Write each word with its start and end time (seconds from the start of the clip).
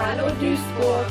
Hallo 0.00 0.28
Duisburg. 0.40 1.06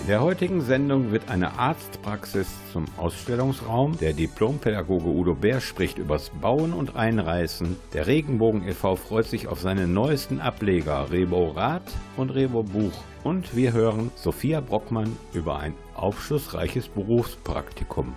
In 0.00 0.08
der 0.08 0.20
heutigen 0.20 0.60
Sendung 0.60 1.12
wird 1.12 1.30
eine 1.30 1.56
Arztpraxis 1.56 2.48
zum 2.72 2.86
Ausstellungsraum. 2.96 3.96
Der 3.98 4.12
Diplompädagoge 4.12 5.06
Udo 5.06 5.36
Bär 5.36 5.60
spricht 5.60 5.98
übers 5.98 6.30
Bauen 6.30 6.72
und 6.72 6.96
Einreißen. 6.96 7.76
Der 7.92 8.08
Regenbogen 8.08 8.66
e.V. 8.66 8.96
freut 8.96 9.26
sich 9.26 9.46
auf 9.46 9.60
seine 9.60 9.86
neuesten 9.86 10.40
Ableger 10.40 11.12
Rebo 11.12 11.50
Rad 11.50 11.84
und 12.16 12.30
Rebo 12.30 12.64
Buch. 12.64 13.04
Und 13.22 13.54
wir 13.54 13.72
hören 13.72 14.10
Sophia 14.16 14.60
Brockmann 14.60 15.16
über 15.32 15.60
ein 15.60 15.74
aufschlussreiches 15.94 16.88
Berufspraktikum. 16.88 18.16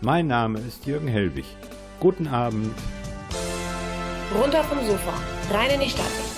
Mein 0.00 0.26
Name 0.26 0.60
ist 0.60 0.86
Jürgen 0.86 1.08
Helbig. 1.08 1.44
Guten 2.00 2.28
Abend. 2.28 2.74
Runter 4.32 4.62
vom 4.62 4.78
Sofa, 4.86 5.12
rein 5.52 5.70
in 5.70 5.80
die 5.80 5.90
Stadt. 5.90 6.29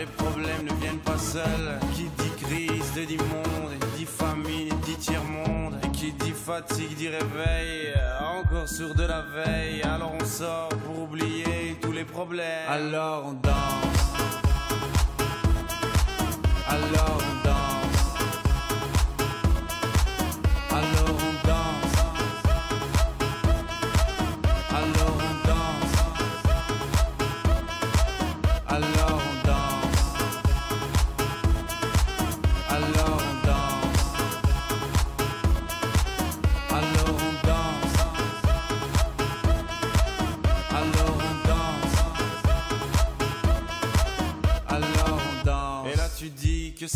Les 0.00 0.06
problèmes 0.06 0.64
ne 0.64 0.72
viennent 0.80 0.98
pas 0.98 1.18
seuls. 1.18 1.78
Qui 1.94 2.04
dit 2.04 2.44
crise 2.44 2.92
te 2.94 3.00
dit 3.00 3.18
monde 3.18 3.72
Dit 3.96 4.06
famine 4.06 4.68
dit 4.84 4.96
tiers-monde. 4.96 5.74
Et 5.84 5.90
qui 5.90 6.12
dit 6.12 6.32
fatigue 6.32 6.96
dit 6.96 7.08
réveil. 7.08 7.94
Encore 8.20 8.68
sur 8.68 8.94
de 8.94 9.04
la 9.04 9.22
veille. 9.22 9.82
Alors 9.82 10.12
on 10.18 10.24
sort 10.24 10.70
pour 10.84 11.02
oublier 11.02 11.76
tous 11.80 11.92
les 11.92 12.04
problèmes. 12.04 12.68
Alors 12.68 13.26
on 13.26 13.32
danse. 13.32 14.00
Alors 16.68 17.18
on 17.18 17.46
danse. 17.46 17.69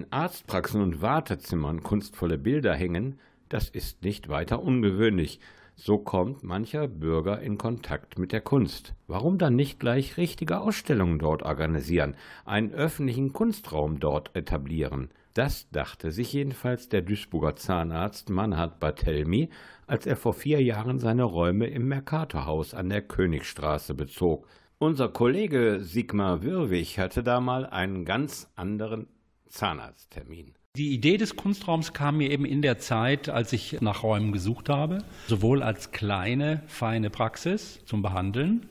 in 0.00 0.06
Arztpraxen 0.10 0.80
und 0.80 1.02
Wartezimmern 1.02 1.82
kunstvolle 1.82 2.38
Bilder 2.38 2.74
hängen, 2.74 3.18
das 3.50 3.68
ist 3.68 4.02
nicht 4.02 4.30
weiter 4.30 4.62
ungewöhnlich. 4.62 5.40
So 5.74 5.98
kommt 5.98 6.42
mancher 6.42 6.88
Bürger 6.88 7.40
in 7.40 7.58
Kontakt 7.58 8.18
mit 8.18 8.32
der 8.32 8.40
Kunst. 8.40 8.94
Warum 9.08 9.36
dann 9.36 9.56
nicht 9.56 9.78
gleich 9.78 10.16
richtige 10.16 10.60
Ausstellungen 10.60 11.18
dort 11.18 11.42
organisieren, 11.42 12.16
einen 12.46 12.72
öffentlichen 12.72 13.34
Kunstraum 13.34 14.00
dort 14.00 14.34
etablieren? 14.34 15.10
Das 15.34 15.68
dachte 15.70 16.12
sich 16.12 16.32
jedenfalls 16.32 16.88
der 16.88 17.02
Duisburger 17.02 17.56
Zahnarzt 17.56 18.30
Manhard 18.30 18.80
Barthelmy, 18.80 19.50
als 19.86 20.06
er 20.06 20.16
vor 20.16 20.32
vier 20.32 20.62
Jahren 20.62 20.98
seine 20.98 21.24
Räume 21.24 21.66
im 21.66 21.88
Mercatorhaus 21.88 22.72
an 22.72 22.88
der 22.88 23.02
Königstraße 23.02 23.92
bezog. 23.92 24.46
Unser 24.78 25.10
Kollege 25.10 25.80
Sigmar 25.82 26.42
Wirwig 26.42 26.98
hatte 26.98 27.22
da 27.22 27.40
mal 27.40 27.66
einen 27.66 28.06
ganz 28.06 28.50
anderen 28.56 29.06
Zahnarzttermin. 29.50 30.54
Die 30.76 30.94
Idee 30.94 31.16
des 31.16 31.34
Kunstraums 31.34 31.92
kam 31.92 32.18
mir 32.18 32.30
eben 32.30 32.44
in 32.44 32.62
der 32.62 32.78
Zeit, 32.78 33.28
als 33.28 33.52
ich 33.52 33.80
nach 33.80 34.04
Räumen 34.04 34.30
gesucht 34.30 34.68
habe, 34.68 35.02
sowohl 35.26 35.64
als 35.64 35.90
kleine, 35.90 36.62
feine 36.68 37.10
Praxis 37.10 37.80
zum 37.86 38.02
Behandeln. 38.02 38.66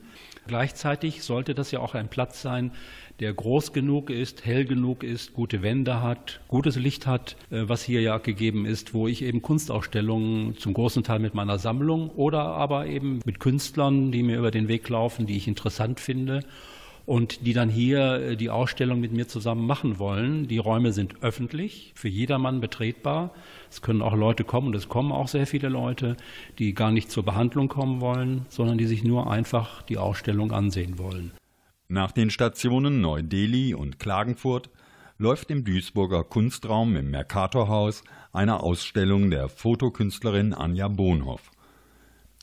Gleichzeitig 0.46 1.22
sollte 1.22 1.54
das 1.54 1.70
ja 1.70 1.80
auch 1.80 1.94
ein 1.94 2.08
Platz 2.08 2.40
sein, 2.40 2.72
der 3.20 3.34
groß 3.34 3.74
genug 3.74 4.08
ist, 4.08 4.46
hell 4.46 4.64
genug 4.64 5.04
ist, 5.04 5.34
gute 5.34 5.62
Wände 5.62 6.00
hat, 6.00 6.40
gutes 6.48 6.76
Licht 6.76 7.06
hat, 7.06 7.36
äh, 7.50 7.68
was 7.68 7.82
hier 7.82 8.00
ja 8.00 8.16
gegeben 8.16 8.64
ist, 8.64 8.94
wo 8.94 9.06
ich 9.06 9.20
eben 9.20 9.42
Kunstausstellungen 9.42 10.56
zum 10.56 10.72
großen 10.72 11.04
Teil 11.04 11.18
mit 11.18 11.34
meiner 11.34 11.58
Sammlung 11.58 12.08
oder 12.08 12.40
aber 12.40 12.86
eben 12.86 13.20
mit 13.26 13.40
Künstlern, 13.40 14.10
die 14.10 14.22
mir 14.22 14.38
über 14.38 14.50
den 14.50 14.68
Weg 14.68 14.88
laufen, 14.88 15.26
die 15.26 15.36
ich 15.36 15.46
interessant 15.46 16.00
finde 16.00 16.40
und 17.10 17.44
die 17.44 17.54
dann 17.54 17.68
hier 17.68 18.20
äh, 18.20 18.36
die 18.36 18.50
Ausstellung 18.50 19.00
mit 19.00 19.10
mir 19.10 19.26
zusammen 19.26 19.66
machen 19.66 19.98
wollen. 19.98 20.46
Die 20.46 20.58
Räume 20.58 20.92
sind 20.92 21.24
öffentlich, 21.24 21.90
für 21.96 22.06
jedermann 22.06 22.60
betretbar. 22.60 23.34
Es 23.68 23.82
können 23.82 24.00
auch 24.00 24.14
Leute 24.14 24.44
kommen 24.44 24.68
und 24.68 24.76
es 24.76 24.88
kommen 24.88 25.10
auch 25.10 25.26
sehr 25.26 25.48
viele 25.48 25.68
Leute, 25.68 26.16
die 26.60 26.72
gar 26.72 26.92
nicht 26.92 27.10
zur 27.10 27.24
Behandlung 27.24 27.66
kommen 27.66 28.00
wollen, 28.00 28.46
sondern 28.48 28.78
die 28.78 28.86
sich 28.86 29.02
nur 29.02 29.28
einfach 29.28 29.82
die 29.82 29.98
Ausstellung 29.98 30.52
ansehen 30.52 31.00
wollen. 31.00 31.32
Nach 31.88 32.12
den 32.12 32.30
Stationen 32.30 33.00
Neu-Delhi 33.00 33.74
und 33.74 33.98
Klagenfurt 33.98 34.70
läuft 35.18 35.50
im 35.50 35.64
Duisburger 35.64 36.22
Kunstraum 36.22 36.94
im 36.94 37.10
Mercatorhaus 37.10 38.04
eine 38.32 38.62
Ausstellung 38.62 39.32
der 39.32 39.48
Fotokünstlerin 39.48 40.54
Anja 40.54 40.86
Bonhoff. 40.86 41.50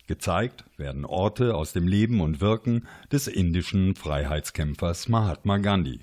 Gezeigt 0.08 0.64
werden 0.78 1.06
Orte 1.06 1.56
aus 1.56 1.74
dem 1.74 1.88
Leben 1.88 2.22
und 2.22 2.42
Wirken 2.42 2.88
des 3.12 3.28
indischen 3.28 3.96
Freiheitskämpfers 3.96 5.10
Mahatma 5.10 5.58
Gandhi. 5.58 6.00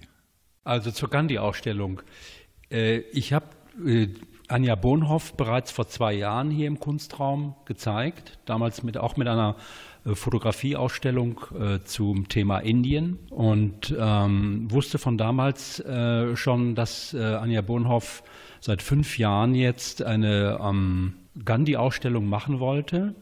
Also 0.62 0.90
zur 0.90 1.10
Gandhi-Ausstellung. 1.10 2.02
Äh, 2.70 2.98
ich 3.12 3.32
habe 3.32 3.46
äh, 3.84 4.08
Anja 4.48 4.74
Bonhoff 4.74 5.34
bereits 5.34 5.70
vor 5.70 5.88
zwei 5.88 6.12
Jahren 6.12 6.50
hier 6.50 6.66
im 6.66 6.80
Kunstraum 6.80 7.54
gezeigt, 7.64 8.38
damals 8.44 8.82
mit, 8.82 8.98
auch 8.98 9.16
mit 9.16 9.26
einer 9.26 9.56
äh, 10.04 10.14
Fotografieausstellung 10.14 11.40
äh, 11.58 11.80
zum 11.84 12.28
Thema 12.28 12.58
Indien 12.58 13.18
und 13.30 13.94
ähm, 13.98 14.70
wusste 14.70 14.98
von 14.98 15.18
damals 15.18 15.82
schon, 16.34 16.74
dass 16.74 17.14
Anja 17.14 17.62
Bonhoff 17.62 18.22
seit 18.60 18.82
fünf 18.82 19.18
Jahren 19.18 19.54
jetzt 19.54 20.02
eine 20.02 20.58
ähm, 20.60 21.14
Gandhi-Ausstellung 21.44 22.26
machen 22.26 22.60
wollte. 22.60 23.14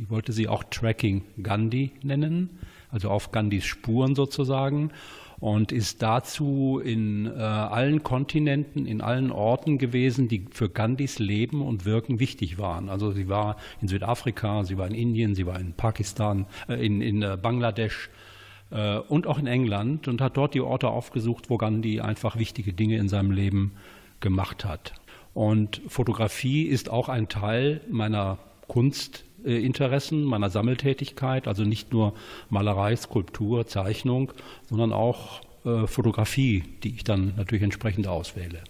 Die 0.00 0.08
wollte 0.08 0.32
sie 0.32 0.48
auch 0.48 0.64
Tracking 0.64 1.24
Gandhi 1.42 1.92
nennen, 2.02 2.58
also 2.90 3.10
auf 3.10 3.32
Gandhis 3.32 3.66
Spuren 3.66 4.14
sozusagen 4.14 4.92
und 5.40 5.72
ist 5.72 6.00
dazu 6.00 6.80
in 6.82 7.26
äh, 7.26 7.32
allen 7.38 8.02
Kontinenten, 8.02 8.86
in 8.86 9.02
allen 9.02 9.30
Orten 9.30 9.76
gewesen, 9.76 10.26
die 10.26 10.46
für 10.52 10.70
Gandhis 10.70 11.18
Leben 11.18 11.60
und 11.60 11.84
Wirken 11.84 12.18
wichtig 12.18 12.58
waren. 12.58 12.88
Also 12.88 13.12
sie 13.12 13.28
war 13.28 13.56
in 13.82 13.88
Südafrika, 13.88 14.64
sie 14.64 14.78
war 14.78 14.86
in 14.86 14.94
Indien, 14.94 15.34
sie 15.34 15.44
war 15.44 15.60
in 15.60 15.74
Pakistan, 15.74 16.46
äh, 16.66 16.82
in, 16.82 17.02
in 17.02 17.20
äh, 17.20 17.36
Bangladesch 17.36 18.08
äh, 18.70 18.96
und 18.96 19.26
auch 19.26 19.38
in 19.38 19.46
England 19.46 20.08
und 20.08 20.22
hat 20.22 20.38
dort 20.38 20.54
die 20.54 20.62
Orte 20.62 20.88
aufgesucht, 20.88 21.50
wo 21.50 21.58
Gandhi 21.58 22.00
einfach 22.00 22.38
wichtige 22.38 22.72
Dinge 22.72 22.96
in 22.96 23.10
seinem 23.10 23.32
Leben 23.32 23.72
gemacht 24.20 24.64
hat. 24.64 24.94
Und 25.34 25.82
Fotografie 25.88 26.62
ist 26.62 26.88
auch 26.88 27.10
ein 27.10 27.28
Teil 27.28 27.82
meiner 27.90 28.38
Kunstinteressen, 29.42 30.24
meiner 30.24 30.50
Sammeltätigkeit, 30.50 31.48
also 31.48 31.64
nicht 31.64 31.92
nur 31.92 32.14
Malerei, 32.48 32.96
Skulptur, 32.96 33.66
Zeichnung, 33.66 34.32
sondern 34.68 34.92
auch 34.92 35.40
äh, 35.64 35.86
Fotografie, 35.86 36.64
die 36.82 36.94
ich 36.94 37.04
dann 37.04 37.34
natürlich 37.36 37.62
entsprechend 37.62 38.06
auswähle. 38.06 38.62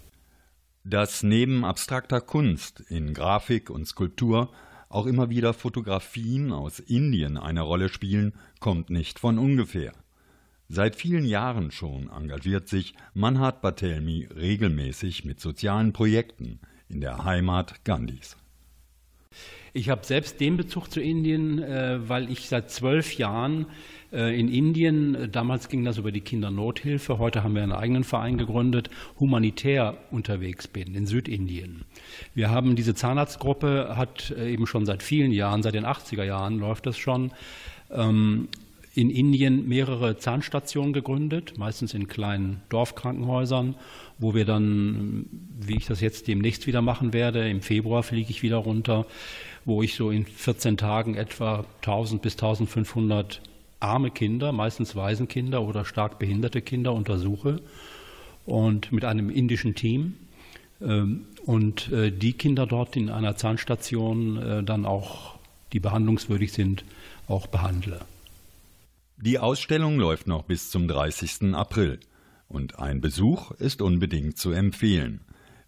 Dass 0.85 1.23
neben 1.23 1.65
abstrakter 1.65 2.21
Kunst 2.21 2.81
in 2.89 3.13
Grafik 3.15 3.71
und 3.71 3.87
Skulptur 3.87 4.51
auch 4.89 5.07
immer 5.07 5.31
wieder 5.31 5.55
Fotografien 5.55 6.53
aus 6.53 6.81
Indien 6.81 7.37
eine 7.37 7.61
Rolle 7.61 7.89
spielen, 7.89 8.33
kommt 8.59 8.91
nicht 8.91 9.19
von 9.19 9.39
ungefähr. 9.39 9.93
Seit 10.69 10.97
vielen 10.97 11.25
Jahren 11.25 11.71
schon 11.71 12.09
engagiert 12.11 12.69
sich 12.69 12.95
Manhat 13.13 13.61
Batelmi 13.61 14.29
regelmäßig 14.35 15.25
mit 15.25 15.41
sozialen 15.41 15.93
Projekten 15.93 16.61
in 16.89 17.01
der 17.01 17.25
Heimat 17.25 17.85
Gandhis. 17.85 18.37
Ich 19.73 19.89
habe 19.89 20.05
selbst 20.05 20.41
den 20.41 20.57
Bezug 20.57 20.89
zu 20.89 21.01
Indien, 21.01 21.63
äh, 21.63 22.09
weil 22.09 22.31
ich 22.31 22.49
seit 22.49 22.71
zwölf 22.71 23.17
Jahren 23.17 23.67
äh, 24.13 24.39
in 24.39 24.49
Indien, 24.49 25.15
äh, 25.15 25.29
damals 25.29 25.69
ging 25.69 25.85
das 25.85 25.99
über 25.99 26.11
die 26.11 26.23
Kindernothilfe, 26.23 27.19
heute 27.19 27.45
haben 27.45 27.55
wir 27.55 27.63
einen 27.63 27.73
eigenen 27.73 28.03
Verein 28.03 28.37
gegründet, 28.37 28.91
humanitär 29.21 29.97
unterwegs 30.11 30.67
bin 30.67 30.95
in 30.97 31.07
Südindien. 31.07 31.83
Wir 32.35 32.51
haben 32.51 32.75
diese 32.75 32.95
Zahnarztgruppe, 32.95 33.97
hat 33.97 34.33
eben 34.33 34.67
schon 34.67 34.87
seit 34.87 35.05
vielen 35.05 35.31
Jahren, 35.31 35.63
seit 35.63 35.75
den 35.75 35.87
80er 35.87 36.25
Jahren 36.25 36.59
läuft 36.59 36.87
das 36.87 36.99
schon, 36.99 37.31
ähm, 37.93 38.49
in 38.95 39.11
Indien 39.11 39.69
mehrere 39.69 40.19
Zahnstationen 40.19 40.93
gegründet, 40.93 41.57
meistens 41.57 41.95
in 41.95 42.09
kleinen 42.09 42.61
Dorfkrankenhäusern, 42.71 43.77
wo 44.19 44.35
wir 44.35 44.45
dann, 44.45 45.27
wie 45.61 45.77
ich 45.77 45.87
das 45.87 46.01
jetzt 46.01 46.27
demnächst 46.27 46.67
wieder 46.67 46.83
machen 46.83 47.13
werde, 47.13 47.49
im 47.49 47.63
Februar 47.63 48.03
fliege 48.03 48.31
ich 48.31 48.43
wieder 48.43 48.57
runter, 48.57 49.07
wo 49.65 49.83
ich 49.83 49.95
so 49.95 50.11
in 50.11 50.27
14 50.27 50.77
Tagen 50.77 51.15
etwa 51.15 51.65
1000 51.83 52.21
bis 52.21 52.35
1500 52.35 53.41
arme 53.79 54.11
Kinder, 54.11 54.53
meistens 54.53 54.97
Waisenkinder 54.97 55.63
oder 55.63 55.85
stark 55.85 56.19
behinderte 56.19 56.61
Kinder 56.61 56.93
untersuche 56.93 57.61
und 58.45 58.93
mit 58.93 59.05
einem 59.05 59.31
indischen 59.31 59.75
Team 59.75 60.15
ähm, 60.83 61.27
und 61.47 61.91
äh, 61.93 62.11
die 62.11 62.33
Kinder 62.33 62.67
dort 62.67 62.97
in 62.97 63.09
einer 63.09 63.37
Zahnstation 63.37 64.37
äh, 64.37 64.63
dann 64.63 64.85
auch, 64.85 65.39
die 65.73 65.81
behandlungswürdig 65.81 66.53
sind, 66.53 66.85
auch 67.29 67.47
behandle. 67.47 68.01
Die 69.23 69.39
Ausstellung 69.39 69.99
läuft 69.99 70.27
noch 70.27 70.45
bis 70.45 70.71
zum 70.71 70.89
30. 70.89 71.55
April 71.55 72.01
und 72.49 72.79
ein 72.79 73.01
Besuch 73.01 73.51
ist 73.53 73.83
unbedingt 73.83 74.39
zu 74.39 74.51
empfehlen. 74.51 75.21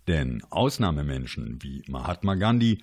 Denn 0.08 0.42
Ausnahmemenschen 0.50 1.62
wie 1.62 1.82
Mahatma 1.86 2.34
Gandhi 2.34 2.78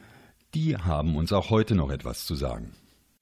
die 0.55 0.77
haben 0.77 1.15
uns 1.15 1.31
auch 1.31 1.49
heute 1.49 1.75
noch 1.75 1.91
etwas 1.91 2.25
zu 2.25 2.35
sagen. 2.35 2.71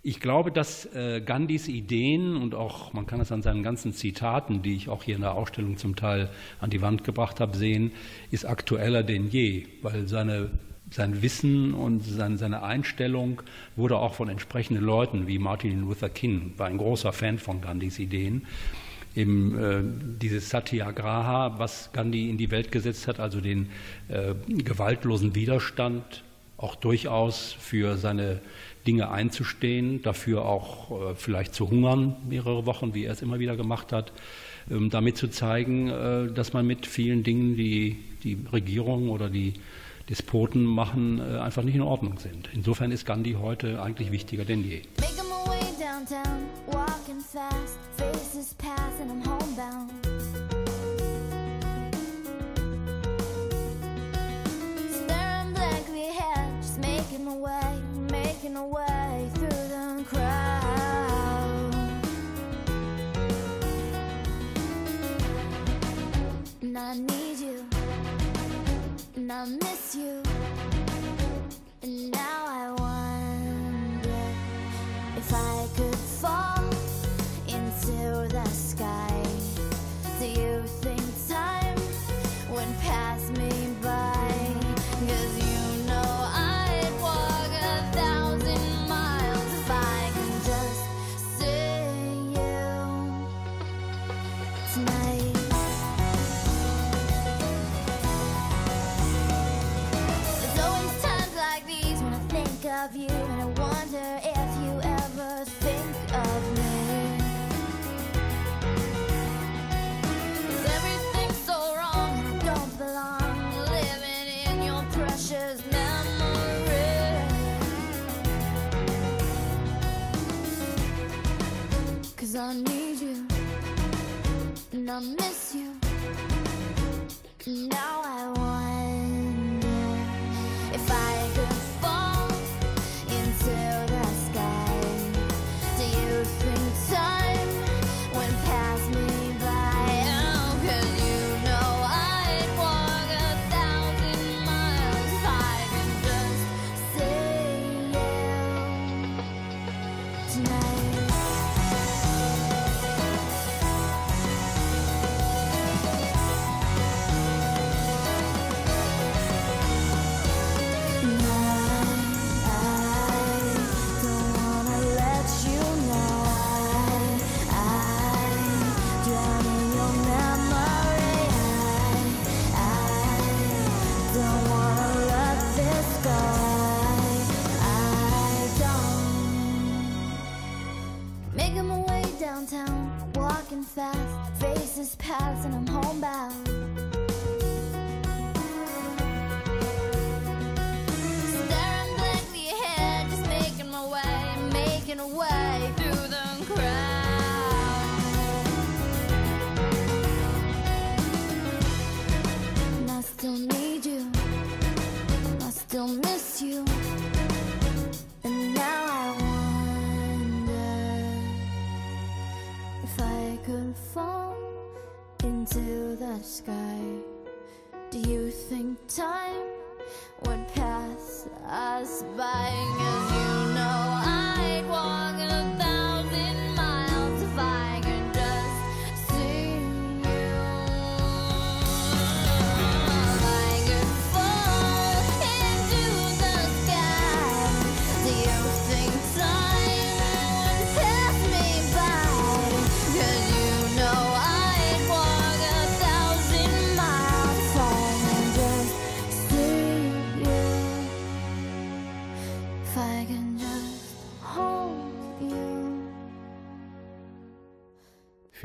Ich 0.02 0.22
glaube, 0.22 0.52
dass 0.52 0.86
äh, 0.94 1.22
Gandhis 1.22 1.68
Ideen 1.68 2.38
und 2.38 2.56
auch, 2.56 2.94
man 2.94 3.06
kann 3.06 3.20
es 3.20 3.32
an 3.32 3.42
seinen 3.42 3.64
ganzen 3.64 3.92
Zitaten, 3.92 4.62
die 4.62 4.76
ich 4.76 4.88
auch 4.88 5.04
hier 5.04 5.16
in 5.16 5.22
der 5.22 5.34
Ausstellung 5.34 5.76
zum 5.76 5.98
Teil 5.98 6.30
an 6.62 6.70
die 6.70 6.82
Wand 6.82 7.04
gebracht 7.04 7.42
habe, 7.42 7.58
sehen, 7.58 7.92
ist 8.32 8.46
aktueller 8.46 9.04
denn 9.04 9.28
je, 9.28 9.68
weil 9.82 10.08
seine, 10.08 10.52
sein 10.92 11.22
Wissen 11.22 11.74
und 11.74 12.04
sein, 12.04 12.38
seine 12.38 12.64
Einstellung 12.64 13.42
wurde 13.76 13.98
auch 13.98 14.14
von 14.14 14.30
entsprechenden 14.30 14.84
Leuten 14.84 15.28
wie 15.28 15.40
Martin 15.40 15.82
Luther 15.82 16.10
King, 16.10 16.54
war 16.58 16.68
ein 16.68 16.78
großer 16.78 17.14
Fan 17.14 17.40
von 17.40 17.62
Gandhis 17.62 18.00
Ideen, 18.00 18.46
eben 19.16 19.60
äh, 19.60 19.82
dieses 20.22 20.50
Satyagraha, 20.50 21.60
was 21.60 21.92
Gandhi 21.92 22.30
in 22.30 22.38
die 22.38 22.52
Welt 22.52 22.72
gesetzt 22.72 23.08
hat, 23.08 23.20
also 23.20 23.42
den 23.42 23.70
äh, 24.08 24.34
gewaltlosen 24.48 25.36
Widerstand 25.36 26.24
auch 26.58 26.76
durchaus 26.76 27.56
für 27.60 27.98
seine 27.98 28.42
Dinge 28.88 29.12
einzustehen, 29.12 30.02
dafür 30.02 30.46
auch 30.46 31.12
äh, 31.12 31.16
vielleicht 31.16 31.54
zu 31.54 31.70
hungern 31.70 32.16
mehrere 32.28 32.66
Wochen, 32.66 32.94
wie 32.94 33.06
er 33.06 33.14
es 33.14 33.22
immer 33.22 33.40
wieder 33.40 33.56
gemacht 33.56 33.92
hat, 33.92 34.14
ähm, 34.72 34.90
damit 34.90 35.18
zu 35.18 35.28
zeigen, 35.28 35.90
äh, 35.90 36.32
dass 36.32 36.54
man 36.54 36.66
mit 36.66 36.86
vielen 36.86 37.24
Dingen, 37.24 37.58
die 37.58 37.98
die 38.24 38.38
Regierung 38.52 39.10
oder 39.10 39.30
die 39.30 39.54
Despoten 40.10 40.64
machen, 40.64 41.20
äh, 41.20 41.38
einfach 41.40 41.64
nicht 41.64 41.76
in 41.76 41.82
Ordnung 41.82 42.20
sind. 42.20 42.50
Insofern 42.54 42.92
ist 42.92 43.06
Gandhi 43.06 43.34
heute 43.40 43.82
eigentlich 43.82 44.12
wichtiger 44.12 44.46
denn 44.46 44.64
je. 44.64 44.82
Downtown, 46.08 46.46
walking 46.68 47.20
fast, 47.22 47.80
faces 47.98 48.54
pass 48.54 49.00
I'm 49.02 49.22
homebound. 49.26 50.07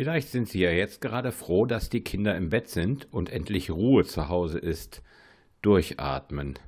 Vielleicht 0.03 0.31
sind 0.31 0.49
Sie 0.49 0.59
ja 0.59 0.73
jetzt 0.73 1.01
gerade 1.01 1.31
froh, 1.31 1.65
dass 1.65 1.89
die 1.89 2.01
Kinder 2.01 2.37
im 2.37 2.49
Bett 2.49 2.69
sind 2.69 3.07
und 3.13 3.31
endlich 3.31 3.71
Ruhe 3.71 4.03
zu 4.03 4.29
Hause 4.29 4.59
ist. 4.59 5.01
Durchatmen. 5.63 6.59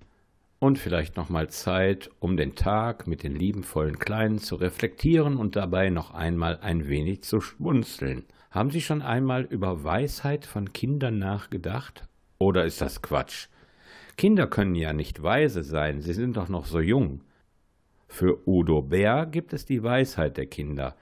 Und 0.61 0.79
vielleicht 0.79 1.17
nochmal 1.17 1.51
Zeit, 1.51 2.13
um 2.21 2.37
den 2.37 2.55
Tag 2.55 3.09
mit 3.09 3.25
den 3.25 3.35
liebenvollen 3.35 3.99
Kleinen 3.99 4.39
zu 4.39 4.55
reflektieren 4.55 5.37
und 5.37 5.57
dabei 5.57 5.91
noch 5.91 6.15
einmal 6.15 6.61
ein 6.61 6.87
wenig 6.87 7.25
zu 7.25 7.41
schmunzeln. 7.41 8.25
Haben 8.53 8.71
Sie 8.71 8.81
schon 8.81 9.03
einmal 9.03 9.43
über 9.43 9.83
Weisheit 9.83 10.45
von 10.47 10.73
Kindern 10.73 11.19
nachgedacht? 11.19 12.07
Oder 12.39 12.65
ist 12.65 12.81
das 12.81 13.03
Quatsch? 13.03 13.49
Kinder 14.17 14.47
können 14.47 14.77
ja 14.77 14.93
nicht 14.93 15.25
weise 15.25 15.65
sein, 15.65 16.01
sie 16.01 16.13
sind 16.13 16.37
doch 16.37 16.49
noch 16.49 16.67
so 16.67 16.79
jung. 16.79 17.23
Für 18.07 18.47
Udo 18.47 18.81
Bär 18.81 19.27
gibt 19.27 19.53
es 19.53 19.67
die 19.67 19.83
Weisheit 19.83 20.37
der 20.37 20.47
Kinder. 20.47 20.95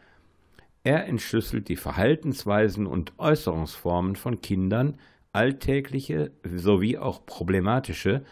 Er 0.84 1.06
entschlüsselt 1.06 1.68
die 1.68 1.76
Verhaltensweisen 1.76 2.86
und 2.86 3.12
Äußerungsformen 3.18 4.16
von 4.16 4.40
Kindern, 4.40 4.98
alltägliche 5.32 6.32
sowie 6.44 6.98
auch 6.98 7.24
problematische, 7.24 8.24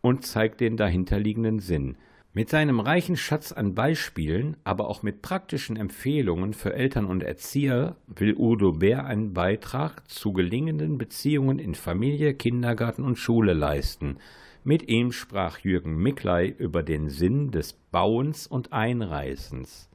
und 0.00 0.26
zeigt 0.26 0.60
den 0.60 0.76
dahinterliegenden 0.76 1.60
Sinn. 1.60 1.96
Mit 2.34 2.50
seinem 2.50 2.80
reichen 2.80 3.16
Schatz 3.16 3.52
an 3.52 3.74
Beispielen, 3.74 4.56
aber 4.64 4.88
auch 4.88 5.04
mit 5.04 5.22
praktischen 5.22 5.76
Empfehlungen 5.76 6.54
für 6.54 6.74
Eltern 6.74 7.04
und 7.04 7.22
Erzieher 7.22 7.94
will 8.08 8.34
Udo 8.36 8.72
Bär 8.72 9.04
einen 9.04 9.32
Beitrag 9.32 10.08
zu 10.10 10.32
gelingenden 10.32 10.98
Beziehungen 10.98 11.60
in 11.60 11.76
Familie, 11.76 12.34
Kindergarten 12.34 13.04
und 13.04 13.16
Schule 13.16 13.52
leisten. 13.52 14.16
Mit 14.64 14.88
ihm 14.88 15.12
sprach 15.12 15.58
Jürgen 15.58 15.96
Mickley 15.96 16.48
über 16.48 16.82
den 16.82 17.10
Sinn 17.10 17.52
des 17.52 17.74
Bauens 17.74 18.48
und 18.48 18.72
Einreißens 18.72 19.90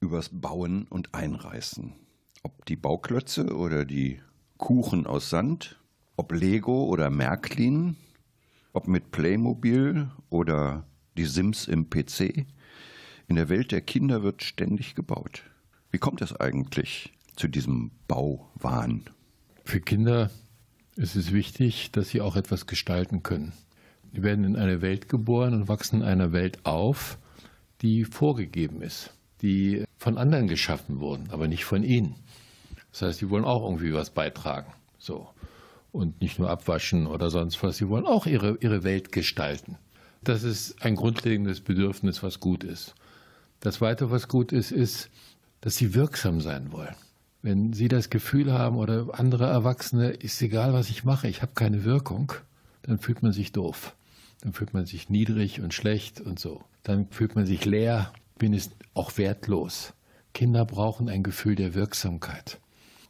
übers 0.00 0.30
Bauen 0.32 0.86
und 0.88 1.14
Einreißen. 1.14 1.92
Ob 2.42 2.64
die 2.66 2.76
Bauklötze 2.76 3.54
oder 3.54 3.84
die 3.84 4.20
Kuchen 4.56 5.06
aus 5.06 5.30
Sand, 5.30 5.78
ob 6.16 6.32
Lego 6.32 6.84
oder 6.84 7.10
Märklin, 7.10 7.96
ob 8.72 8.88
mit 8.88 9.10
Playmobil 9.10 10.10
oder 10.30 10.84
die 11.16 11.26
Sims 11.26 11.68
im 11.68 11.90
PC. 11.90 12.46
In 13.28 13.36
der 13.36 13.48
Welt 13.48 13.72
der 13.72 13.82
Kinder 13.82 14.22
wird 14.22 14.42
ständig 14.42 14.94
gebaut. 14.94 15.44
Wie 15.90 15.98
kommt 15.98 16.22
es 16.22 16.34
eigentlich 16.34 17.12
zu 17.36 17.48
diesem 17.48 17.90
Bauwahn? 18.08 19.04
Für 19.64 19.80
Kinder 19.80 20.30
ist 20.96 21.16
es 21.16 21.32
wichtig, 21.32 21.90
dass 21.92 22.08
sie 22.08 22.20
auch 22.20 22.36
etwas 22.36 22.66
gestalten 22.66 23.22
können. 23.22 23.52
Die 24.12 24.22
werden 24.22 24.44
in 24.44 24.56
eine 24.56 24.82
Welt 24.82 25.08
geboren 25.08 25.54
und 25.54 25.68
wachsen 25.68 26.00
in 26.00 26.06
einer 26.06 26.32
Welt 26.32 26.64
auf, 26.64 27.18
die 27.80 28.04
vorgegeben 28.04 28.82
ist 28.82 29.14
die 29.42 29.84
von 29.96 30.18
anderen 30.18 30.48
geschaffen 30.48 31.00
wurden, 31.00 31.28
aber 31.30 31.48
nicht 31.48 31.64
von 31.64 31.82
ihnen. 31.82 32.14
Das 32.92 33.02
heißt, 33.02 33.20
die 33.20 33.30
wollen 33.30 33.44
auch 33.44 33.64
irgendwie 33.64 33.92
was 33.92 34.10
beitragen. 34.10 34.72
So. 34.98 35.28
Und 35.92 36.20
nicht 36.20 36.38
nur 36.38 36.50
abwaschen 36.50 37.06
oder 37.06 37.30
sonst 37.30 37.62
was. 37.62 37.76
Sie 37.76 37.88
wollen 37.88 38.06
auch 38.06 38.26
ihre, 38.26 38.56
ihre 38.60 38.84
Welt 38.84 39.12
gestalten. 39.12 39.76
Das 40.22 40.42
ist 40.42 40.82
ein 40.84 40.96
grundlegendes 40.96 41.60
Bedürfnis, 41.60 42.22
was 42.22 42.40
gut 42.40 42.62
ist. 42.62 42.94
Das 43.60 43.76
Zweite, 43.76 44.10
was 44.10 44.28
gut 44.28 44.52
ist, 44.52 44.70
ist, 44.70 45.10
dass 45.60 45.76
sie 45.76 45.94
wirksam 45.94 46.40
sein 46.40 46.72
wollen. 46.72 46.94
Wenn 47.42 47.72
sie 47.72 47.88
das 47.88 48.10
Gefühl 48.10 48.52
haben 48.52 48.76
oder 48.76 49.08
andere 49.18 49.46
Erwachsene, 49.46 50.10
ist 50.10 50.40
egal, 50.42 50.72
was 50.72 50.90
ich 50.90 51.04
mache, 51.04 51.28
ich 51.28 51.42
habe 51.42 51.52
keine 51.54 51.84
Wirkung, 51.84 52.32
dann 52.82 52.98
fühlt 52.98 53.22
man 53.22 53.32
sich 53.32 53.52
doof. 53.52 53.94
Dann 54.42 54.52
fühlt 54.52 54.74
man 54.74 54.86
sich 54.86 55.08
niedrig 55.08 55.60
und 55.60 55.74
schlecht 55.74 56.20
und 56.20 56.38
so. 56.38 56.62
Dann 56.82 57.08
fühlt 57.10 57.34
man 57.34 57.46
sich 57.46 57.64
leer 57.64 58.12
bin 58.40 58.54
es 58.54 58.70
auch 58.94 59.18
wertlos. 59.18 59.92
Kinder 60.32 60.64
brauchen 60.64 61.08
ein 61.08 61.22
Gefühl 61.22 61.54
der 61.54 61.74
Wirksamkeit. 61.74 62.58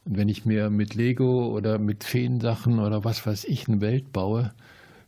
Und 0.03 0.17
wenn 0.17 0.29
ich 0.29 0.45
mir 0.45 0.69
mit 0.69 0.93
Lego 0.93 1.47
oder 1.55 1.79
mit 1.79 2.03
Feensachen 2.03 2.79
oder 2.79 3.03
was 3.03 3.25
weiß 3.25 3.45
ich 3.45 3.67
eine 3.67 3.81
Welt 3.81 4.11
baue, 4.11 4.53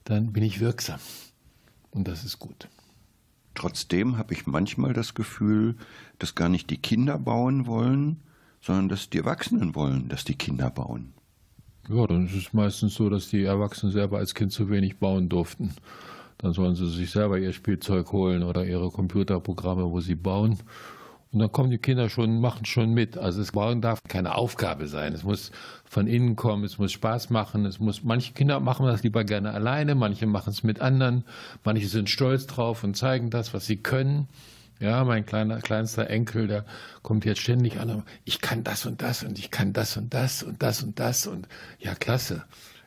dann 0.05 0.31
bin 0.31 0.43
ich 0.43 0.59
wirksam. 0.59 0.99
Und 1.91 2.07
das 2.07 2.23
ist 2.23 2.39
gut. 2.39 2.69
Trotzdem 3.53 4.17
habe 4.17 4.33
ich 4.33 4.47
manchmal 4.47 4.93
das 4.93 5.13
Gefühl, 5.13 5.75
dass 6.19 6.35
gar 6.35 6.49
nicht 6.49 6.69
die 6.69 6.77
Kinder 6.77 7.19
bauen 7.19 7.67
wollen, 7.67 8.21
sondern 8.61 8.89
dass 8.89 9.09
die 9.09 9.19
Erwachsenen 9.19 9.75
wollen, 9.75 10.07
dass 10.07 10.23
die 10.23 10.35
Kinder 10.35 10.69
bauen. 10.69 11.13
Ja, 11.89 12.07
dann 12.07 12.27
ist 12.27 12.35
es 12.35 12.53
meistens 12.53 12.95
so, 12.95 13.09
dass 13.09 13.27
die 13.27 13.43
Erwachsenen 13.43 13.91
selber 13.91 14.19
als 14.19 14.33
Kind 14.33 14.53
zu 14.53 14.69
wenig 14.69 14.99
bauen 14.99 15.27
durften. 15.27 15.73
Dann 16.37 16.53
sollen 16.53 16.75
sie 16.75 16.89
sich 16.89 17.11
selber 17.11 17.37
ihr 17.37 17.53
Spielzeug 17.53 18.11
holen 18.11 18.43
oder 18.43 18.65
ihre 18.65 18.89
Computerprogramme, 18.89 19.89
wo 19.91 19.99
sie 19.99 20.15
bauen. 20.15 20.59
Und 21.33 21.39
dann 21.39 21.51
kommen 21.51 21.71
die 21.71 21.79
Kinder 21.79 22.09
schon, 22.09 22.39
machen 22.39 22.63
schon 22.65 22.93
mit. 22.93 23.17
Also 23.17 23.41
es 23.41 23.53
Bauen 23.53 23.81
darf 23.81 24.03
keine 24.07 24.35
Aufgabe 24.35 24.87
sein. 24.87 25.13
Es 25.13 25.23
muss 25.23 25.51
von 25.83 26.05
innen 26.05 26.35
kommen, 26.35 26.63
es 26.63 26.77
muss 26.77 26.91
Spaß 26.91 27.31
machen. 27.31 27.65
Es 27.65 27.79
muss, 27.79 28.03
manche 28.03 28.33
Kinder 28.33 28.59
machen 28.59 28.85
das 28.85 29.01
lieber 29.01 29.23
gerne 29.23 29.51
alleine, 29.51 29.95
manche 29.95 30.27
machen 30.27 30.51
es 30.51 30.61
mit 30.61 30.79
anderen, 30.79 31.23
manche 31.63 31.87
sind 31.87 32.11
stolz 32.11 32.45
drauf 32.45 32.83
und 32.83 32.95
zeigen 32.95 33.31
das, 33.31 33.51
was 33.53 33.65
sie 33.65 33.77
können. 33.77 34.27
Ja, 34.79 35.03
mein 35.05 35.25
kleiner, 35.25 35.59
kleinster 35.59 36.09
Enkel, 36.09 36.47
der 36.47 36.65
kommt 37.01 37.25
jetzt 37.25 37.41
ständig 37.41 37.79
an, 37.79 38.03
ich 38.25 38.41
kann 38.41 38.63
das 38.63 38.85
und 38.85 39.01
das 39.01 39.23
und 39.23 39.39
ich 39.39 39.49
kann 39.49 39.73
das 39.73 39.97
und 39.97 40.13
das 40.13 40.43
und 40.43 40.61
das 40.61 40.83
und 40.83 40.99
das 40.99 41.25
und 41.25 41.47
ja, 41.79 41.95
klasse. 41.95 42.43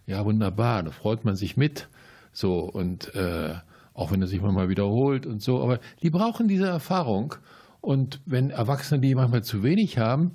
Ja, 0.07 0.25
wunderbar, 0.25 0.83
da 0.85 0.91
freut 0.93 1.25
man 1.25 1.35
sich 1.35 1.57
mit. 1.57 1.89
So, 2.37 2.59
und 2.59 3.15
äh, 3.15 3.55
auch 3.95 4.11
wenn 4.11 4.21
er 4.21 4.29
sich 4.29 4.43
mal 4.43 4.69
wiederholt 4.69 5.25
und 5.25 5.41
so, 5.41 5.63
aber 5.63 5.81
die 6.03 6.11
brauchen 6.11 6.49
diese 6.49 6.67
Erfahrung. 6.67 7.35
Und 7.81 8.21
wenn 8.27 8.51
Erwachsene 8.51 9.01
die 9.01 9.15
manchmal 9.15 9.43
zu 9.43 9.63
wenig 9.63 9.97
haben, 9.97 10.33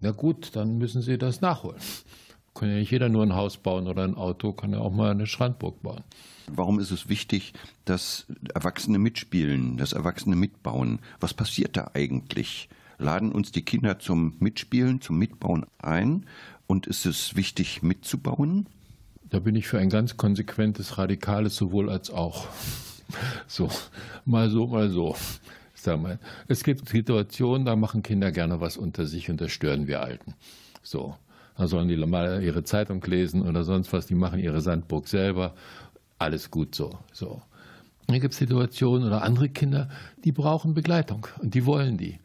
na 0.00 0.12
gut, 0.12 0.56
dann 0.56 0.78
müssen 0.78 1.02
sie 1.02 1.18
das 1.18 1.42
nachholen. 1.42 1.78
Kann 2.54 2.70
ja 2.70 2.76
nicht 2.76 2.90
jeder 2.90 3.10
nur 3.10 3.22
ein 3.22 3.34
Haus 3.34 3.58
bauen 3.58 3.86
oder 3.86 4.04
ein 4.04 4.14
Auto, 4.14 4.54
kann 4.54 4.72
ja 4.72 4.78
auch 4.78 4.90
mal 4.90 5.10
eine 5.10 5.26
Strandburg 5.26 5.82
bauen. 5.82 6.04
Warum 6.46 6.80
ist 6.80 6.90
es 6.90 7.10
wichtig, 7.10 7.52
dass 7.84 8.24
Erwachsene 8.54 8.98
mitspielen, 8.98 9.76
dass 9.76 9.92
Erwachsene 9.92 10.36
mitbauen? 10.36 11.00
Was 11.20 11.34
passiert 11.34 11.76
da 11.76 11.90
eigentlich? 11.92 12.70
Laden 12.96 13.30
uns 13.30 13.52
die 13.52 13.62
Kinder 13.62 13.98
zum 13.98 14.36
Mitspielen, 14.38 15.02
zum 15.02 15.18
Mitbauen 15.18 15.66
ein? 15.76 16.24
Und 16.66 16.86
ist 16.86 17.04
es 17.04 17.36
wichtig, 17.36 17.82
mitzubauen? 17.82 18.70
Da 19.30 19.40
bin 19.40 19.56
ich 19.56 19.66
für 19.66 19.78
ein 19.78 19.90
ganz 19.90 20.16
konsequentes, 20.16 20.98
radikales 20.98 21.56
sowohl 21.56 21.90
als 21.90 22.10
auch. 22.10 22.46
So, 23.46 23.70
mal 24.24 24.50
so, 24.50 24.66
mal 24.66 24.90
so. 24.90 25.14
Mal. 25.86 26.18
Es 26.48 26.64
gibt 26.64 26.88
Situationen, 26.88 27.64
da 27.64 27.76
machen 27.76 28.02
Kinder 28.02 28.32
gerne 28.32 28.60
was 28.60 28.76
unter 28.76 29.06
sich 29.06 29.30
und 29.30 29.40
das 29.40 29.52
stören 29.52 29.86
wir 29.86 30.00
Alten. 30.02 30.34
So. 30.82 31.14
Da 31.56 31.68
sollen 31.68 31.88
die 31.88 31.96
mal 31.96 32.42
ihre 32.42 32.64
Zeitung 32.64 33.00
lesen 33.02 33.42
oder 33.42 33.62
sonst 33.62 33.92
was, 33.92 34.06
die 34.06 34.16
machen 34.16 34.40
ihre 34.40 34.60
Sandburg 34.60 35.06
selber. 35.06 35.54
Alles 36.18 36.50
gut 36.50 36.74
so. 36.74 36.98
so. 37.12 37.40
Dann 38.06 38.20
gibt 38.20 38.34
es 38.34 38.38
Situationen 38.38 39.06
oder 39.06 39.22
andere 39.22 39.48
Kinder, 39.48 39.88
die 40.24 40.32
brauchen 40.32 40.74
Begleitung 40.74 41.26
und 41.38 41.54
die 41.54 41.66
wollen 41.66 41.96
die. 41.98 42.18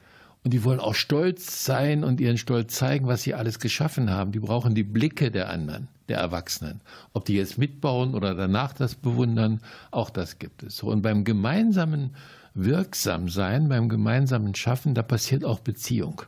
Und 0.43 0.53
die 0.53 0.63
wollen 0.63 0.79
auch 0.79 0.95
stolz 0.95 1.65
sein 1.65 2.03
und 2.03 2.19
ihren 2.19 2.37
Stolz 2.37 2.73
zeigen, 2.75 3.05
was 3.05 3.21
sie 3.21 3.35
alles 3.35 3.59
geschaffen 3.59 4.09
haben. 4.09 4.31
Die 4.31 4.39
brauchen 4.39 4.73
die 4.73 4.83
Blicke 4.83 5.29
der 5.29 5.49
anderen, 5.49 5.87
der 6.11 6.19
Erwachsenen. 6.19 6.81
Ob 7.13 7.25
die 7.25 7.35
jetzt 7.35 7.57
mitbauen 7.57 8.13
oder 8.13 8.35
danach 8.35 8.73
das 8.73 8.95
bewundern, 8.95 9.61
auch 9.89 10.09
das 10.09 10.39
gibt 10.39 10.63
es. 10.63 10.83
Und 10.83 11.01
beim 11.01 11.23
gemeinsamen 11.23 12.11
Wirksamsein, 12.53 13.69
beim 13.69 13.87
gemeinsamen 13.87 14.53
Schaffen, 14.55 14.93
da 14.93 15.03
passiert 15.03 15.45
auch 15.45 15.59
Beziehung. 15.59 16.23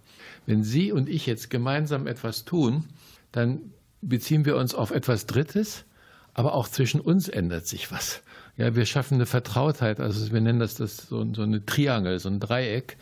Wenn 0.46 0.64
Sie 0.64 0.92
und 0.92 1.10
ich 1.10 1.26
jetzt 1.26 1.50
gemeinsam 1.50 2.08
etwas 2.08 2.46
tun, 2.46 2.86
dann 3.34 3.60
beziehen 4.02 4.46
wir 4.46 4.56
uns 4.56 4.74
auf 4.74 4.92
etwas 4.92 5.26
Drittes, 5.26 5.84
aber 6.34 6.54
auch 6.54 6.68
zwischen 6.68 7.02
uns 7.02 7.28
ändert 7.28 7.68
sich 7.68 7.92
was. 7.92 8.22
Ja, 8.56 8.76
wir 8.76 8.86
schaffen 8.86 9.16
eine 9.16 9.26
Vertrautheit, 9.26 10.00
also 10.00 10.32
wir 10.32 10.42
nennen 10.42 10.60
das, 10.60 10.76
das 10.76 10.98
so, 10.98 11.26
so 11.34 11.42
eine 11.42 11.66
Triangel, 11.66 12.20
so 12.20 12.30
ein 12.30 12.40
Dreieck. 12.40 12.98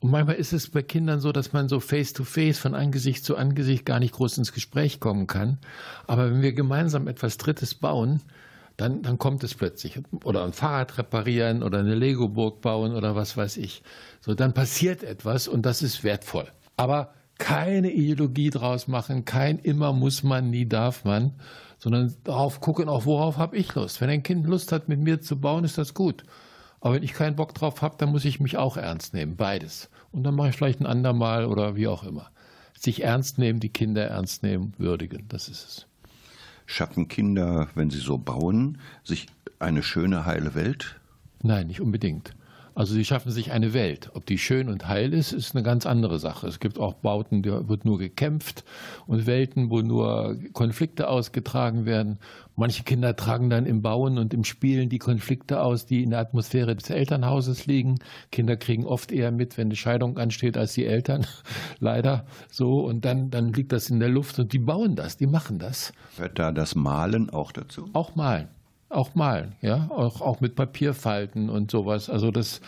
Und 0.00 0.10
manchmal 0.10 0.36
ist 0.36 0.52
es 0.52 0.68
bei 0.68 0.82
Kindern 0.82 1.20
so, 1.20 1.32
dass 1.32 1.52
man 1.52 1.68
so 1.68 1.80
face 1.80 2.12
to 2.12 2.24
face, 2.24 2.58
von 2.58 2.74
Angesicht 2.74 3.24
zu 3.24 3.36
Angesicht 3.36 3.86
gar 3.86 4.00
nicht 4.00 4.14
groß 4.14 4.38
ins 4.38 4.52
Gespräch 4.52 5.00
kommen 5.00 5.26
kann. 5.26 5.58
Aber 6.06 6.30
wenn 6.30 6.42
wir 6.42 6.52
gemeinsam 6.52 7.08
etwas 7.08 7.38
Drittes 7.38 7.74
bauen, 7.74 8.20
dann, 8.76 9.02
dann 9.02 9.18
kommt 9.18 9.44
es 9.44 9.54
plötzlich. 9.54 10.00
Oder 10.24 10.44
ein 10.44 10.52
Fahrrad 10.52 10.98
reparieren 10.98 11.62
oder 11.62 11.78
eine 11.78 11.94
Lego-Burg 11.94 12.60
bauen 12.60 12.94
oder 12.94 13.14
was 13.14 13.36
weiß 13.36 13.56
ich. 13.56 13.82
So, 14.20 14.34
dann 14.34 14.52
passiert 14.52 15.02
etwas 15.02 15.48
und 15.48 15.64
das 15.64 15.82
ist 15.82 16.02
wertvoll. 16.04 16.48
Aber 16.76 17.14
keine 17.38 17.90
Ideologie 17.90 18.50
draus 18.50 18.88
machen, 18.88 19.24
kein 19.24 19.58
immer 19.58 19.92
muss 19.92 20.22
man, 20.22 20.50
nie 20.50 20.66
darf 20.66 21.04
man, 21.04 21.32
sondern 21.78 22.14
darauf 22.24 22.60
gucken, 22.60 22.88
auch 22.88 23.06
worauf 23.06 23.38
habe 23.38 23.56
ich 23.56 23.74
Lust. 23.74 24.00
Wenn 24.00 24.10
ein 24.10 24.22
Kind 24.22 24.46
Lust 24.46 24.72
hat, 24.72 24.88
mit 24.88 25.00
mir 25.00 25.20
zu 25.20 25.40
bauen, 25.40 25.64
ist 25.64 25.78
das 25.78 25.94
gut. 25.94 26.24
Aber 26.84 26.96
wenn 26.96 27.02
ich 27.02 27.14
keinen 27.14 27.34
Bock 27.34 27.54
drauf 27.54 27.80
habe, 27.80 27.94
dann 27.96 28.10
muss 28.10 28.26
ich 28.26 28.40
mich 28.40 28.58
auch 28.58 28.76
ernst 28.76 29.14
nehmen, 29.14 29.36
beides. 29.36 29.88
Und 30.12 30.22
dann 30.22 30.34
mache 30.34 30.50
ich 30.50 30.56
vielleicht 30.56 30.80
ein 30.80 30.86
andermal 30.86 31.46
oder 31.46 31.76
wie 31.76 31.88
auch 31.88 32.04
immer. 32.04 32.30
Sich 32.78 33.02
ernst 33.02 33.38
nehmen, 33.38 33.58
die 33.58 33.70
Kinder 33.70 34.06
ernst 34.06 34.42
nehmen, 34.42 34.74
würdigen, 34.76 35.24
das 35.30 35.48
ist 35.48 35.66
es. 35.66 35.86
Schaffen 36.66 37.08
Kinder, 37.08 37.68
wenn 37.74 37.88
sie 37.88 38.00
so 38.00 38.18
bauen, 38.18 38.76
sich 39.02 39.28
eine 39.58 39.82
schöne, 39.82 40.26
heile 40.26 40.54
Welt? 40.54 41.00
Nein, 41.42 41.68
nicht 41.68 41.80
unbedingt. 41.80 42.34
Also 42.74 42.92
sie 42.92 43.04
schaffen 43.04 43.30
sich 43.30 43.52
eine 43.52 43.72
Welt. 43.72 44.10
Ob 44.14 44.26
die 44.26 44.36
schön 44.36 44.68
und 44.68 44.88
heil 44.88 45.14
ist, 45.14 45.32
ist 45.32 45.54
eine 45.54 45.62
ganz 45.62 45.86
andere 45.86 46.18
Sache. 46.18 46.48
Es 46.48 46.58
gibt 46.58 46.78
auch 46.78 46.94
Bauten, 46.94 47.42
da 47.42 47.68
wird 47.68 47.84
nur 47.84 47.98
gekämpft 47.98 48.64
und 49.06 49.26
Welten, 49.26 49.70
wo 49.70 49.80
nur 49.80 50.36
Konflikte 50.52 51.08
ausgetragen 51.08 51.86
werden. 51.86 52.18
Manche 52.56 52.84
Kinder 52.84 53.16
tragen 53.16 53.50
dann 53.50 53.66
im 53.66 53.82
Bauen 53.82 54.18
und 54.18 54.32
im 54.32 54.44
Spielen 54.44 54.88
die 54.88 54.98
Konflikte 54.98 55.60
aus, 55.60 55.86
die 55.86 56.02
in 56.02 56.10
der 56.10 56.20
Atmosphäre 56.20 56.76
des 56.76 56.88
Elternhauses 56.90 57.66
liegen. 57.66 57.98
Kinder 58.30 58.56
kriegen 58.56 58.86
oft 58.86 59.10
eher 59.10 59.32
mit, 59.32 59.58
wenn 59.58 59.68
eine 59.68 59.76
Scheidung 59.76 60.18
ansteht, 60.18 60.56
als 60.56 60.74
die 60.74 60.86
Eltern. 60.86 61.26
Leider 61.80 62.26
so. 62.50 62.84
Und 62.84 63.04
dann, 63.04 63.30
dann 63.30 63.52
liegt 63.52 63.72
das 63.72 63.90
in 63.90 63.98
der 63.98 64.08
Luft 64.08 64.38
und 64.38 64.52
die 64.52 64.58
bauen 64.58 64.94
das, 64.94 65.16
die 65.16 65.26
machen 65.26 65.58
das. 65.58 65.92
Hört 66.16 66.38
da 66.38 66.52
das 66.52 66.74
Malen 66.74 67.30
auch 67.30 67.52
dazu? 67.52 67.88
Auch 67.92 68.14
malen 68.14 68.48
auch 68.90 69.14
malen, 69.16 69.56
ja, 69.60 69.88
auch, 69.90 70.20
auch 70.20 70.40
mit 70.40 70.54
Papierfalten 70.54 71.50
und 71.50 71.70
sowas. 71.70 72.08
Also 72.08 72.30
das, 72.30 72.60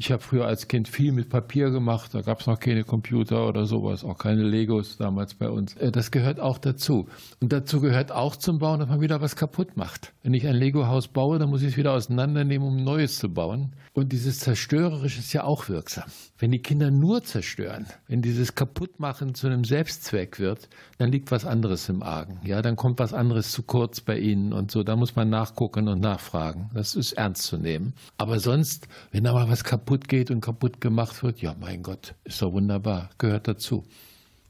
ich 0.00 0.10
habe 0.10 0.22
früher 0.22 0.46
als 0.46 0.66
Kind 0.66 0.88
viel 0.88 1.12
mit 1.12 1.28
Papier 1.28 1.68
gemacht, 1.70 2.14
da 2.14 2.22
gab 2.22 2.40
es 2.40 2.46
noch 2.46 2.58
keine 2.58 2.84
Computer 2.84 3.46
oder 3.46 3.66
sowas, 3.66 4.02
auch 4.02 4.16
keine 4.16 4.42
Legos 4.42 4.96
damals 4.96 5.34
bei 5.34 5.50
uns. 5.50 5.74
Äh, 5.76 5.92
das 5.92 6.10
gehört 6.10 6.40
auch 6.40 6.56
dazu. 6.56 7.06
Und 7.40 7.52
dazu 7.52 7.82
gehört 7.82 8.10
auch 8.10 8.34
zum 8.34 8.60
Bauen, 8.60 8.80
dass 8.80 8.88
man 8.88 9.02
wieder 9.02 9.20
was 9.20 9.36
kaputt 9.36 9.76
macht. 9.76 10.14
Wenn 10.22 10.32
ich 10.32 10.46
ein 10.46 10.56
Lego-Haus 10.56 11.08
baue, 11.08 11.38
dann 11.38 11.50
muss 11.50 11.60
ich 11.60 11.72
es 11.72 11.76
wieder 11.76 11.92
auseinandernehmen, 11.92 12.66
um 12.66 12.76
ein 12.78 12.84
neues 12.84 13.18
zu 13.18 13.28
bauen. 13.28 13.74
Und 13.92 14.12
dieses 14.12 14.38
Zerstörerische 14.38 15.18
ist 15.18 15.34
ja 15.34 15.44
auch 15.44 15.68
wirksam. 15.68 16.04
Wenn 16.38 16.52
die 16.52 16.62
Kinder 16.62 16.90
nur 16.90 17.22
zerstören, 17.22 17.86
wenn 18.08 18.22
dieses 18.22 18.54
Kaputtmachen 18.54 19.34
zu 19.34 19.48
einem 19.48 19.64
Selbstzweck 19.64 20.38
wird, 20.38 20.70
dann 20.96 21.12
liegt 21.12 21.30
was 21.30 21.44
anderes 21.44 21.90
im 21.90 22.02
Argen. 22.02 22.40
Ja, 22.44 22.62
dann 22.62 22.76
kommt 22.76 23.00
was 23.00 23.12
anderes 23.12 23.52
zu 23.52 23.62
kurz 23.62 24.00
bei 24.00 24.18
ihnen 24.18 24.54
und 24.54 24.70
so. 24.70 24.82
Da 24.82 24.96
muss 24.96 25.16
man 25.16 25.28
nachgucken 25.28 25.88
und 25.88 26.00
nachfragen. 26.00 26.70
Das 26.72 26.94
ist 26.94 27.12
ernst 27.12 27.42
zu 27.42 27.58
nehmen. 27.58 27.92
Aber 28.16 28.40
sonst, 28.40 28.88
wenn 29.10 29.24
da 29.24 29.34
mal 29.34 29.50
was 29.50 29.64
kaputt 29.64 29.89
geht 29.98 30.30
und 30.30 30.40
kaputt 30.40 30.80
gemacht 30.80 31.22
wird, 31.22 31.42
ja, 31.42 31.54
mein 31.60 31.82
Gott, 31.82 32.14
ist 32.24 32.40
doch 32.40 32.52
wunderbar. 32.52 33.10
Gehört 33.18 33.48
dazu. 33.48 33.84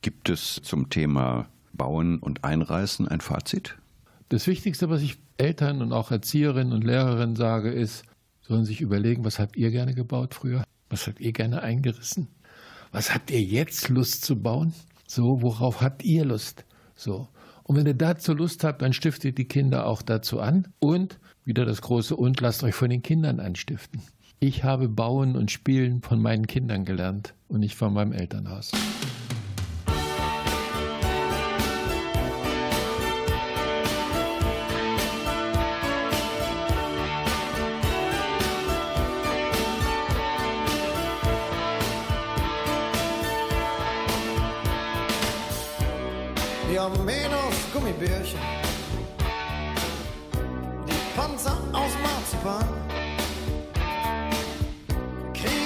Gibt 0.03 0.29
es 0.29 0.61
zum 0.63 0.91
Thema 0.91 1.49
Bauen 1.73 2.19
und 2.19 2.45
Einreißen 2.45 3.09
ein 3.09 3.21
Fazit? 3.21 3.77
Das 4.29 4.47
Wichtigste, 4.47 4.91
was 4.91 5.03
ich 5.03 5.19
Eltern 5.39 5.83
und 5.83 5.93
auch 5.93 6.11
Erzieherinnen 6.11 6.73
und 6.73 6.85
Lehrerinnen 6.85 7.37
sage, 7.37 7.71
ist, 7.71 8.05
sollen 8.43 8.65
sich 8.65 8.81
überlegen, 8.81 9.25
was 9.25 9.39
habt 9.39 9.57
ihr 9.57 9.71
gerne 9.71 9.95
gebaut 9.95 10.35
früher? 10.35 10.65
Was 10.89 11.07
habt 11.07 11.21
ihr 11.21 11.33
gerne 11.33 11.63
eingerissen? 11.63 12.29
Was 12.93 13.15
habt 13.15 13.31
ihr 13.31 13.41
jetzt 13.41 13.89
Lust 13.89 14.25
zu 14.25 14.41
bauen? 14.41 14.75
So, 15.07 15.43
worauf 15.43 15.81
habt 15.81 16.05
ihr 16.05 16.25
Lust? 16.25 16.65
So. 16.95 17.29
Und 17.63 17.77
wenn 17.77 17.87
ihr 17.87 17.95
dazu 17.95 18.35
Lust 18.35 18.65
habt, 18.65 18.83
dann 18.83 18.93
stiftet 18.93 19.39
die 19.39 19.45
Kinder 19.45 19.87
auch 19.87 20.03
dazu 20.03 20.41
an. 20.41 20.69
Und 20.81 21.19
wieder 21.45 21.65
das 21.65 21.83
große 21.83 22.17
Und, 22.17 22.41
lasst 22.41 22.63
euch 22.65 22.75
von 22.75 22.91
den 22.91 23.03
Kindern 23.03 23.41
anstiften. 23.41 24.03
Ich 24.43 24.65
habe 24.65 24.89
Bauen 24.89 25.37
und 25.37 25.51
Spielen 25.51 26.01
von 26.01 26.19
meinen 26.19 26.47
Kindern 26.47 26.87
gelernt 26.87 27.35
und 27.49 27.61
nicht 27.61 27.77
von 27.77 27.93
meinem 27.93 28.13
Elternhaus. 28.13 28.71
Diamenos 46.71 47.73
Gummibärchen, 47.75 48.41
die 50.89 51.15
Panzer 51.15 51.59
aus 51.75 51.93
Marzipan. 52.03 53.00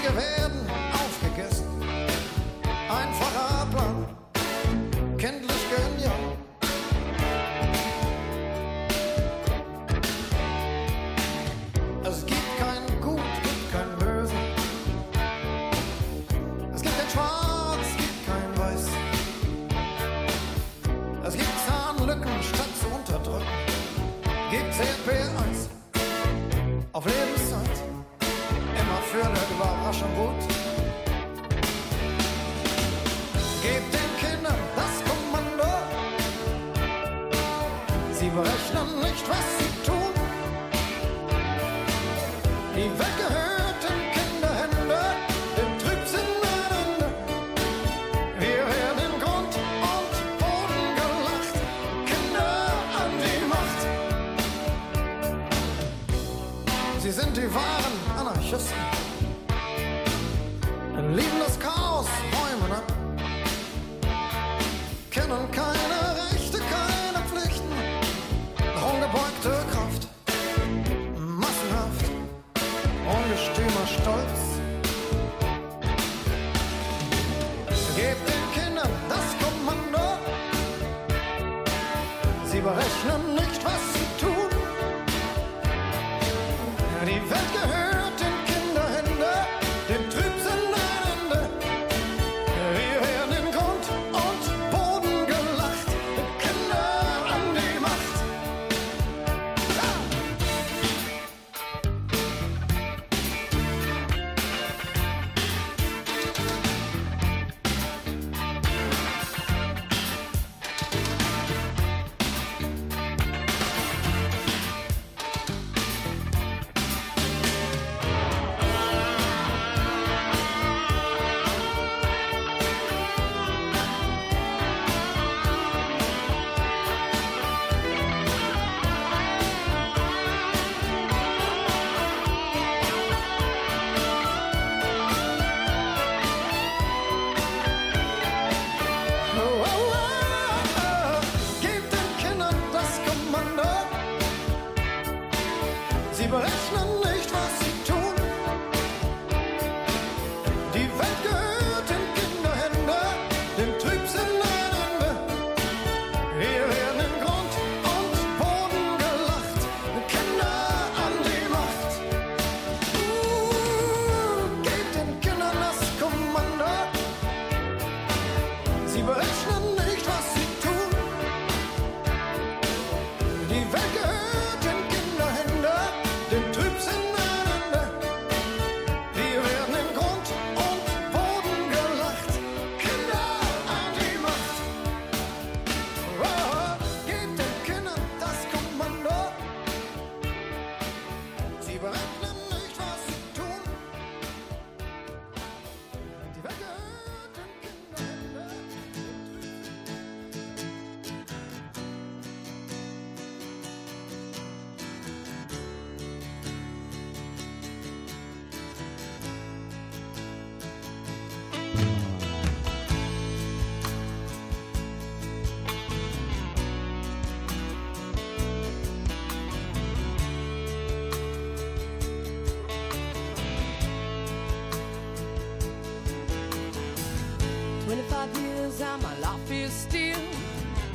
Kriege 0.05 0.17
werden 0.17 0.67
aufgegessen, 0.93 1.65
einfacher 2.91 3.67
Plan, 3.71 4.07
kenntlich 5.17 5.65
genial. 5.71 6.37
Es 12.05 12.27
gibt 12.27 12.59
kein 12.59 13.01
Gut, 13.01 13.21
gibt 13.43 13.73
kein 13.73 13.99
Böse. 13.99 14.35
Es 16.75 16.83
gibt 16.83 16.99
kein 16.99 17.11
Schwarz, 17.11 17.87
gibt 17.97 18.27
kein 18.27 18.59
Weiß. 18.59 18.89
Es 21.27 21.35
gibt 21.35 21.49
Zahnlücken 21.67 22.43
statt 22.43 22.69
zu 22.79 22.89
unterdrücken. 22.89 23.47
Gibt 24.51 24.71
CP1 24.75 25.69
auf 26.93 27.07
Lebenszeit. 27.07 27.34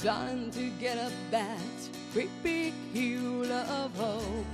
Trying 0.00 0.48
to 0.52 0.70
get 0.78 0.96
up 0.96 1.12
that 1.32 1.58
great 2.12 2.30
big 2.44 2.72
hill 2.94 3.50
of 3.50 3.90
hope 3.98 4.46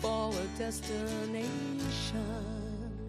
for 0.00 0.30
a 0.30 0.58
destination. 0.58 1.46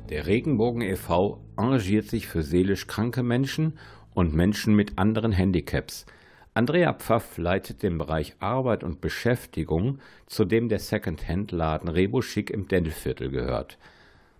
Der 0.09 0.27
Regenbogen 0.27 0.81
e.V. 0.81 1.39
engagiert 1.55 2.09
sich 2.09 2.27
für 2.27 2.43
seelisch 2.43 2.87
kranke 2.87 3.23
Menschen 3.23 3.77
und 4.13 4.33
Menschen 4.33 4.75
mit 4.75 4.97
anderen 4.97 5.31
Handicaps. 5.31 6.05
Andrea 6.53 6.93
Pfaff 6.93 7.37
leitet 7.37 7.81
den 7.81 7.97
Bereich 7.97 8.35
Arbeit 8.39 8.83
und 8.83 8.99
Beschäftigung, 8.99 9.99
zu 10.27 10.43
dem 10.43 10.67
der 10.67 10.79
Second-Hand-Laden 10.79 11.87
Rebo 11.87 12.21
Schick 12.21 12.49
im 12.49 12.67
Dendelviertel 12.67 13.29
gehört. 13.29 13.77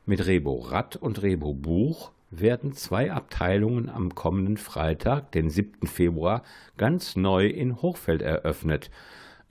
Mit 0.05 0.25
Rebo 0.25 0.59
Rad 0.59 0.97
und 0.97 1.23
Rebo 1.23 1.53
Buch 1.53 2.11
werden 2.39 2.73
zwei 2.73 3.11
Abteilungen 3.11 3.89
am 3.89 4.15
kommenden 4.15 4.57
Freitag, 4.57 5.31
den 5.31 5.49
7. 5.49 5.87
Februar, 5.87 6.43
ganz 6.77 7.15
neu 7.15 7.47
in 7.47 7.81
Hochfeld 7.81 8.21
eröffnet. 8.21 8.89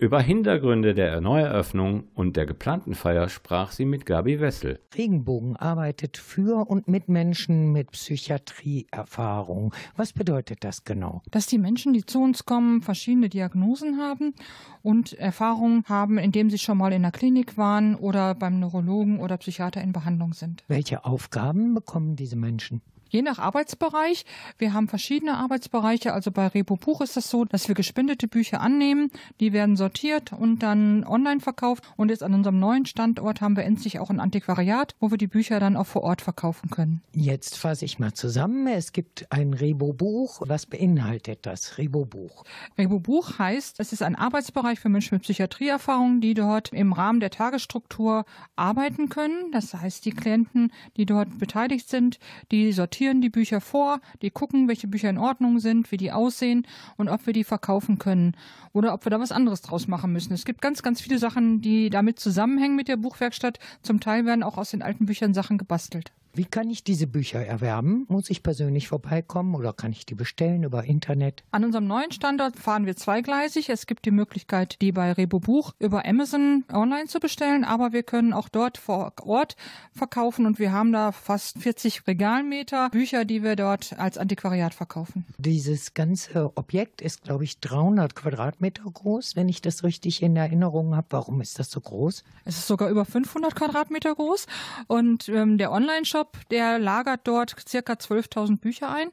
Über 0.02 0.20
Hintergründe 0.20 0.94
der 0.94 1.20
Neueröffnung 1.20 2.08
und 2.16 2.36
der 2.36 2.44
geplanten 2.44 2.96
Feier 2.96 3.28
sprach 3.28 3.70
sie 3.70 3.84
mit 3.84 4.04
Gabi 4.04 4.40
Wessel. 4.40 4.80
Regenbogen 4.96 5.54
arbeitet 5.54 6.16
für 6.16 6.68
und 6.68 6.88
mit 6.88 7.08
Menschen 7.08 7.70
mit 7.70 7.92
Psychiatrieerfahrung. 7.92 9.72
Was 9.94 10.12
bedeutet 10.12 10.64
das 10.64 10.82
genau? 10.82 11.22
dass 11.30 11.46
die 11.46 11.58
Menschen, 11.58 11.92
die 11.92 12.04
zu 12.04 12.20
uns 12.20 12.46
kommen, 12.46 12.82
verschiedene 12.82 13.28
Diagnosen 13.28 14.00
haben 14.00 14.34
und 14.82 15.12
Erfahrungen 15.12 15.84
haben, 15.88 16.18
indem 16.18 16.50
sie 16.50 16.58
schon 16.58 16.78
mal 16.78 16.92
in 16.92 17.02
der 17.02 17.12
Klinik 17.12 17.56
waren 17.56 17.94
oder 17.94 18.34
beim 18.34 18.58
Neurologen 18.58 19.20
oder 19.20 19.36
Psychiater 19.36 19.82
in 19.82 19.92
Behandlung 19.92 20.32
sind. 20.32 20.64
Welche 20.66 21.04
Aufgaben 21.04 21.74
bekommen 21.74 22.16
diese 22.16 22.34
Menschen? 22.34 22.82
Je 23.12 23.20
nach 23.20 23.38
Arbeitsbereich. 23.38 24.24
Wir 24.56 24.72
haben 24.72 24.88
verschiedene 24.88 25.36
Arbeitsbereiche. 25.36 26.14
Also 26.14 26.30
bei 26.30 26.46
Repo 26.46 26.76
Buch 26.76 27.02
ist 27.02 27.14
das 27.14 27.28
so, 27.28 27.44
dass 27.44 27.68
wir 27.68 27.74
gespendete 27.74 28.26
Bücher 28.26 28.62
annehmen. 28.62 29.10
Die 29.38 29.52
werden 29.52 29.76
sortiert 29.76 30.32
und 30.32 30.60
dann 30.60 31.04
online 31.04 31.40
verkauft. 31.40 31.84
Und 31.98 32.08
jetzt 32.08 32.22
an 32.22 32.32
unserem 32.32 32.58
neuen 32.58 32.86
Standort 32.86 33.42
haben 33.42 33.54
wir 33.54 33.64
endlich 33.64 33.98
auch 33.98 34.08
ein 34.08 34.18
Antiquariat, 34.18 34.94
wo 34.98 35.10
wir 35.10 35.18
die 35.18 35.26
Bücher 35.26 35.60
dann 35.60 35.76
auch 35.76 35.88
vor 35.88 36.04
Ort 36.04 36.22
verkaufen 36.22 36.70
können. 36.70 37.02
Jetzt 37.12 37.58
fasse 37.58 37.84
ich 37.84 37.98
mal 37.98 38.14
zusammen. 38.14 38.66
Es 38.66 38.94
gibt 38.94 39.26
ein 39.28 39.52
Rebo-Buch. 39.52 40.40
Was 40.46 40.64
beinhaltet 40.64 41.40
das 41.44 41.76
Rebo-Buch? 41.76 42.44
Rebo 42.78 42.98
Buch 42.98 43.38
heißt, 43.38 43.78
es 43.78 43.92
ist 43.92 44.00
ein 44.00 44.16
Arbeitsbereich 44.16 44.80
für 44.80 44.88
Menschen 44.88 45.16
mit 45.16 45.24
Psychiatrieerfahrung, 45.24 46.22
die 46.22 46.32
dort 46.32 46.72
im 46.72 46.94
Rahmen 46.94 47.20
der 47.20 47.28
Tagesstruktur 47.28 48.24
arbeiten 48.56 49.10
können. 49.10 49.52
Das 49.52 49.74
heißt, 49.74 50.02
die 50.06 50.12
Klienten, 50.12 50.72
die 50.96 51.04
dort 51.04 51.38
beteiligt 51.38 51.90
sind, 51.90 52.18
die 52.50 52.72
sortieren 52.72 53.01
die 53.10 53.30
Bücher 53.30 53.60
vor, 53.60 54.00
die 54.22 54.30
gucken, 54.30 54.68
welche 54.68 54.88
Bücher 54.88 55.10
in 55.10 55.18
Ordnung 55.18 55.58
sind, 55.58 55.90
wie 55.90 55.96
die 55.96 56.12
aussehen 56.12 56.66
und 56.96 57.08
ob 57.08 57.26
wir 57.26 57.32
die 57.32 57.44
verkaufen 57.44 57.98
können 57.98 58.36
oder 58.72 58.94
ob 58.94 59.04
wir 59.04 59.10
da 59.10 59.20
was 59.20 59.32
anderes 59.32 59.62
draus 59.62 59.88
machen 59.88 60.12
müssen. 60.12 60.32
Es 60.32 60.44
gibt 60.44 60.62
ganz, 60.62 60.82
ganz 60.82 61.00
viele 61.00 61.18
Sachen, 61.18 61.60
die 61.60 61.90
damit 61.90 62.18
zusammenhängen 62.18 62.76
mit 62.76 62.88
der 62.88 62.96
Buchwerkstatt. 62.96 63.58
Zum 63.82 64.00
Teil 64.00 64.24
werden 64.24 64.42
auch 64.42 64.56
aus 64.56 64.70
den 64.70 64.82
alten 64.82 65.06
Büchern 65.06 65.34
Sachen 65.34 65.58
gebastelt. 65.58 66.12
Wie 66.34 66.46
kann 66.46 66.70
ich 66.70 66.82
diese 66.82 67.06
Bücher 67.06 67.44
erwerben? 67.44 68.06
Muss 68.08 68.30
ich 68.30 68.42
persönlich 68.42 68.88
vorbeikommen 68.88 69.54
oder 69.54 69.74
kann 69.74 69.92
ich 69.92 70.06
die 70.06 70.14
bestellen 70.14 70.62
über 70.62 70.84
Internet? 70.84 71.44
An 71.50 71.62
unserem 71.62 71.86
neuen 71.86 72.10
Standort 72.10 72.58
fahren 72.58 72.86
wir 72.86 72.96
zweigleisig. 72.96 73.68
Es 73.68 73.86
gibt 73.86 74.06
die 74.06 74.10
Möglichkeit, 74.10 74.80
die 74.80 74.92
bei 74.92 75.12
Rebo 75.12 75.40
Buch 75.40 75.74
über 75.78 76.06
Amazon 76.06 76.64
online 76.72 77.04
zu 77.04 77.20
bestellen, 77.20 77.64
aber 77.64 77.92
wir 77.92 78.02
können 78.02 78.32
auch 78.32 78.48
dort 78.48 78.78
vor 78.78 79.12
Ort 79.22 79.56
verkaufen 79.92 80.46
und 80.46 80.58
wir 80.58 80.72
haben 80.72 80.90
da 80.92 81.12
fast 81.12 81.58
40 81.58 82.06
Regalmeter 82.06 82.88
Bücher, 82.88 83.26
die 83.26 83.42
wir 83.42 83.54
dort 83.54 83.98
als 83.98 84.16
Antiquariat 84.16 84.72
verkaufen. 84.72 85.26
Dieses 85.36 85.92
ganze 85.92 86.56
Objekt 86.56 87.02
ist, 87.02 87.24
glaube 87.24 87.44
ich, 87.44 87.60
300 87.60 88.14
Quadratmeter 88.14 88.84
groß, 88.84 89.36
wenn 89.36 89.50
ich 89.50 89.60
das 89.60 89.84
richtig 89.84 90.22
in 90.22 90.34
Erinnerung 90.36 90.96
habe. 90.96 91.08
Warum 91.10 91.42
ist 91.42 91.58
das 91.58 91.70
so 91.70 91.80
groß? 91.80 92.24
Es 92.46 92.56
ist 92.56 92.66
sogar 92.66 92.88
über 92.88 93.04
500 93.04 93.54
Quadratmeter 93.54 94.14
groß 94.14 94.46
und 94.86 95.28
ähm, 95.28 95.58
der 95.58 95.72
Online-Shop, 95.72 96.21
der 96.50 96.78
lagert 96.78 97.20
dort 97.24 97.54
circa 97.68 97.94
12.000 97.94 98.58
Bücher 98.58 98.94
ein. 98.94 99.08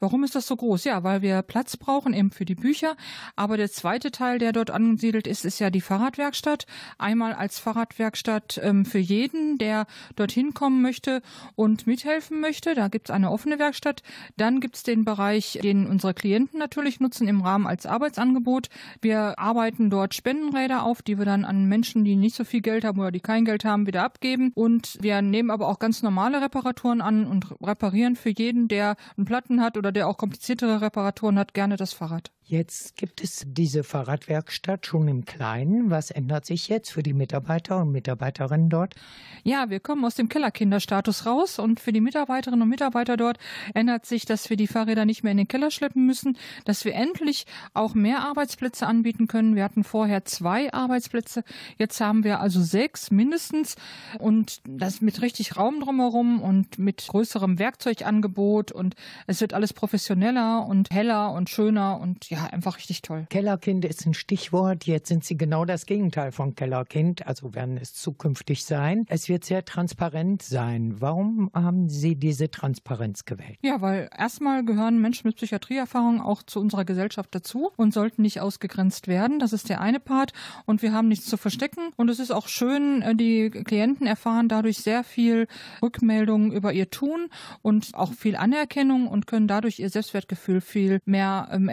Warum 0.00 0.24
ist 0.24 0.34
das 0.34 0.46
so 0.46 0.56
groß? 0.56 0.84
Ja, 0.84 1.02
weil 1.04 1.22
wir 1.22 1.42
Platz 1.42 1.76
brauchen 1.76 2.14
eben 2.14 2.30
für 2.30 2.44
die 2.44 2.54
Bücher. 2.54 2.96
Aber 3.36 3.56
der 3.56 3.70
zweite 3.70 4.10
Teil, 4.10 4.38
der 4.38 4.52
dort 4.52 4.70
angesiedelt 4.70 5.26
ist, 5.26 5.44
ist 5.44 5.58
ja 5.58 5.70
die 5.70 5.80
Fahrradwerkstatt. 5.80 6.66
Einmal 6.98 7.32
als 7.32 7.58
Fahrradwerkstatt 7.58 8.60
ähm, 8.62 8.84
für 8.84 8.98
jeden, 8.98 9.58
der 9.58 9.86
dorthin 10.16 10.54
kommen 10.54 10.82
möchte 10.82 11.22
und 11.54 11.86
mithelfen 11.86 12.40
möchte. 12.40 12.74
Da 12.74 12.88
gibt 12.88 13.08
es 13.08 13.14
eine 13.14 13.30
offene 13.30 13.58
Werkstatt. 13.58 14.02
Dann 14.36 14.60
gibt 14.60 14.76
es 14.76 14.82
den 14.82 15.04
Bereich, 15.04 15.58
den 15.62 15.86
unsere 15.86 16.14
Klienten 16.14 16.58
natürlich 16.58 17.00
nutzen 17.00 17.28
im 17.28 17.40
Rahmen 17.40 17.66
als 17.66 17.86
Arbeitsangebot. 17.86 18.68
Wir 19.00 19.38
arbeiten 19.38 19.90
dort 19.90 20.14
Spendenräder 20.14 20.82
auf, 20.82 21.02
die 21.02 21.18
wir 21.18 21.24
dann 21.24 21.44
an 21.44 21.66
Menschen, 21.66 22.04
die 22.04 22.16
nicht 22.16 22.36
so 22.36 22.44
viel 22.44 22.60
Geld 22.60 22.84
haben 22.84 23.00
oder 23.00 23.10
die 23.10 23.20
kein 23.20 23.44
Geld 23.44 23.64
haben, 23.64 23.86
wieder 23.86 24.04
abgeben. 24.04 24.52
Und 24.54 24.98
wir 25.00 25.22
nehmen 25.22 25.50
aber 25.50 25.68
auch 25.68 25.78
ganz 25.78 26.02
normale 26.02 26.40
Reparaturen 26.48 27.02
an 27.02 27.26
und 27.26 27.54
reparieren 27.62 28.16
für 28.16 28.30
jeden, 28.30 28.68
der 28.68 28.96
einen 29.16 29.26
Platten 29.26 29.60
hat 29.60 29.76
oder 29.76 29.92
der 29.92 30.08
auch 30.08 30.16
kompliziertere 30.16 30.80
Reparaturen 30.80 31.38
hat, 31.38 31.52
gerne 31.52 31.76
das 31.76 31.92
Fahrrad. 31.92 32.32
Jetzt 32.50 32.96
gibt 32.96 33.22
es 33.22 33.44
diese 33.46 33.84
Fahrradwerkstatt 33.84 34.86
schon 34.86 35.06
im 35.06 35.26
Kleinen. 35.26 35.90
Was 35.90 36.10
ändert 36.10 36.46
sich 36.46 36.68
jetzt 36.68 36.90
für 36.90 37.02
die 37.02 37.12
Mitarbeiter 37.12 37.82
und 37.82 37.92
Mitarbeiterinnen 37.92 38.70
dort? 38.70 38.94
Ja, 39.44 39.68
wir 39.68 39.80
kommen 39.80 40.02
aus 40.06 40.14
dem 40.14 40.30
Kellerkinderstatus 40.30 41.26
raus 41.26 41.58
und 41.58 41.78
für 41.78 41.92
die 41.92 42.00
Mitarbeiterinnen 42.00 42.62
und 42.62 42.70
Mitarbeiter 42.70 43.18
dort 43.18 43.36
ändert 43.74 44.06
sich, 44.06 44.24
dass 44.24 44.48
wir 44.48 44.56
die 44.56 44.66
Fahrräder 44.66 45.04
nicht 45.04 45.22
mehr 45.24 45.32
in 45.32 45.36
den 45.36 45.46
Keller 45.46 45.70
schleppen 45.70 46.06
müssen, 46.06 46.38
dass 46.64 46.86
wir 46.86 46.94
endlich 46.94 47.44
auch 47.74 47.92
mehr 47.92 48.20
Arbeitsplätze 48.20 48.86
anbieten 48.86 49.26
können. 49.26 49.54
Wir 49.54 49.64
hatten 49.64 49.84
vorher 49.84 50.24
zwei 50.24 50.72
Arbeitsplätze, 50.72 51.44
jetzt 51.76 52.00
haben 52.00 52.24
wir 52.24 52.40
also 52.40 52.62
sechs 52.62 53.10
mindestens 53.10 53.76
und 54.18 54.62
das 54.66 55.02
mit 55.02 55.20
richtig 55.20 55.58
Raum 55.58 55.80
drumherum 55.80 56.40
und 56.40 56.78
mit 56.78 57.06
größerem 57.08 57.58
Werkzeugangebot 57.58 58.72
und 58.72 58.94
es 59.26 59.42
wird 59.42 59.52
alles 59.52 59.74
professioneller 59.74 60.64
und 60.66 60.90
heller 60.90 61.32
und 61.32 61.50
schöner 61.50 62.00
und 62.00 62.30
ja, 62.30 62.37
einfach 62.46 62.78
richtig 62.78 63.02
toll. 63.02 63.26
Kellerkind 63.30 63.84
ist 63.84 64.06
ein 64.06 64.14
Stichwort. 64.14 64.84
Jetzt 64.84 65.08
sind 65.08 65.24
Sie 65.24 65.36
genau 65.36 65.64
das 65.64 65.86
Gegenteil 65.86 66.32
von 66.32 66.54
Kellerkind, 66.54 67.26
also 67.26 67.54
werden 67.54 67.76
es 67.76 67.94
zukünftig 67.94 68.64
sein. 68.64 69.04
Es 69.08 69.28
wird 69.28 69.44
sehr 69.44 69.64
transparent 69.64 70.42
sein. 70.42 71.00
Warum 71.00 71.50
haben 71.54 71.88
Sie 71.88 72.16
diese 72.16 72.50
Transparenz 72.50 73.24
gewählt? 73.24 73.58
Ja, 73.62 73.80
weil 73.80 74.08
erstmal 74.16 74.64
gehören 74.64 75.00
Menschen 75.00 75.28
mit 75.28 75.36
Psychiatrieerfahrung 75.36 76.20
auch 76.20 76.42
zu 76.42 76.60
unserer 76.60 76.84
Gesellschaft 76.84 77.34
dazu 77.34 77.70
und 77.76 77.92
sollten 77.92 78.22
nicht 78.22 78.40
ausgegrenzt 78.40 79.08
werden. 79.08 79.38
Das 79.38 79.52
ist 79.52 79.68
der 79.68 79.80
eine 79.80 80.00
Part. 80.00 80.32
Und 80.66 80.82
wir 80.82 80.92
haben 80.92 81.08
nichts 81.08 81.26
zu 81.26 81.36
verstecken. 81.36 81.90
Und 81.96 82.08
es 82.08 82.18
ist 82.18 82.30
auch 82.30 82.48
schön, 82.48 83.02
äh, 83.02 83.14
die 83.14 83.50
Klienten 83.50 84.06
erfahren 84.06 84.48
dadurch 84.48 84.78
sehr 84.78 85.04
viel 85.04 85.46
Rückmeldungen 85.82 86.52
über 86.52 86.72
ihr 86.72 86.90
Tun 86.90 87.28
und 87.62 87.94
auch 87.94 88.12
viel 88.12 88.36
Anerkennung 88.36 89.08
und 89.08 89.26
können 89.26 89.48
dadurch 89.48 89.78
ihr 89.78 89.90
Selbstwertgefühl 89.90 90.60
viel 90.60 91.00
mehr 91.04 91.48
ähm, 91.50 91.68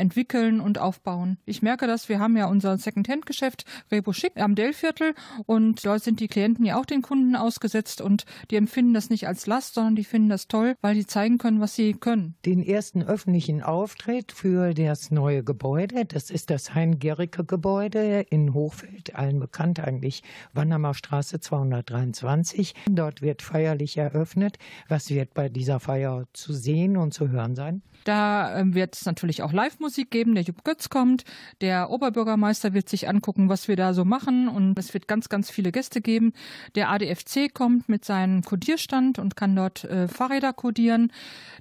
entwickeln 0.55 0.59
und 0.61 0.79
aufbauen. 0.79 1.37
Ich 1.45 1.61
merke 1.61 1.87
das, 1.87 2.09
wir 2.09 2.19
haben 2.19 2.37
ja 2.37 2.47
unser 2.47 2.77
Second-Hand-Geschäft 2.77 3.65
Rebo 3.91 4.13
Schick 4.13 4.37
am 4.37 4.55
Dellviertel 4.55 5.13
und 5.45 5.85
dort 5.85 6.03
sind 6.03 6.19
die 6.19 6.27
Klienten 6.27 6.65
ja 6.65 6.79
auch 6.79 6.85
den 6.85 7.01
Kunden 7.01 7.35
ausgesetzt 7.35 8.01
und 8.01 8.25
die 8.51 8.55
empfinden 8.55 8.93
das 8.93 9.09
nicht 9.09 9.27
als 9.27 9.47
Last, 9.47 9.75
sondern 9.75 9.95
die 9.95 10.03
finden 10.03 10.29
das 10.29 10.47
toll, 10.47 10.75
weil 10.81 10.95
die 10.95 11.05
zeigen 11.05 11.37
können, 11.37 11.61
was 11.61 11.75
sie 11.75 11.93
können. 11.93 12.35
Den 12.45 12.63
ersten 12.63 13.03
öffentlichen 13.03 13.61
Auftritt 13.61 14.31
für 14.31 14.73
das 14.73 15.11
neue 15.11 15.43
Gebäude, 15.43 16.05
das 16.05 16.29
ist 16.29 16.49
das 16.49 16.73
Hein-Gericke-Gebäude 16.73 18.25
in 18.29 18.53
Hochfeld, 18.53 19.15
allen 19.15 19.39
bekannt 19.39 19.79
eigentlich, 19.79 20.23
Wannermer 20.53 20.93
Straße 20.93 21.39
223. 21.39 22.73
Dort 22.89 23.21
wird 23.21 23.41
feierlich 23.41 23.97
eröffnet. 23.97 24.57
Was 24.87 25.09
wird 25.09 25.33
bei 25.33 25.49
dieser 25.49 25.79
Feier 25.79 26.25
zu 26.33 26.53
sehen 26.53 26.97
und 26.97 27.13
zu 27.13 27.29
hören 27.29 27.55
sein? 27.55 27.81
Da 28.05 28.59
ähm, 28.59 28.75
wird 28.75 28.95
es 28.95 29.05
natürlich 29.05 29.41
auch 29.41 29.51
Live-Musik 29.51 30.11
geben. 30.11 30.35
Der 30.35 30.43
Jupp 30.43 30.63
Götz 30.63 30.89
kommt. 30.89 31.25
Der 31.59 31.89
Oberbürgermeister 31.89 32.73
wird 32.73 32.87
sich 32.87 33.09
angucken, 33.09 33.49
was 33.49 33.67
wir 33.67 33.75
da 33.75 33.93
so 33.93 34.05
machen. 34.05 34.47
Und 34.47 34.79
es 34.79 34.93
wird 34.93 35.07
ganz, 35.07 35.27
ganz 35.27 35.49
viele 35.49 35.71
Gäste 35.71 36.01
geben. 36.01 36.31
Der 36.75 36.89
ADFC 36.91 37.53
kommt 37.53 37.89
mit 37.89 38.05
seinem 38.05 38.43
Codierstand 38.43 39.19
und 39.19 39.35
kann 39.35 39.55
dort 39.55 39.83
äh, 39.85 40.07
Fahrräder 40.07 40.53
codieren. 40.53 41.11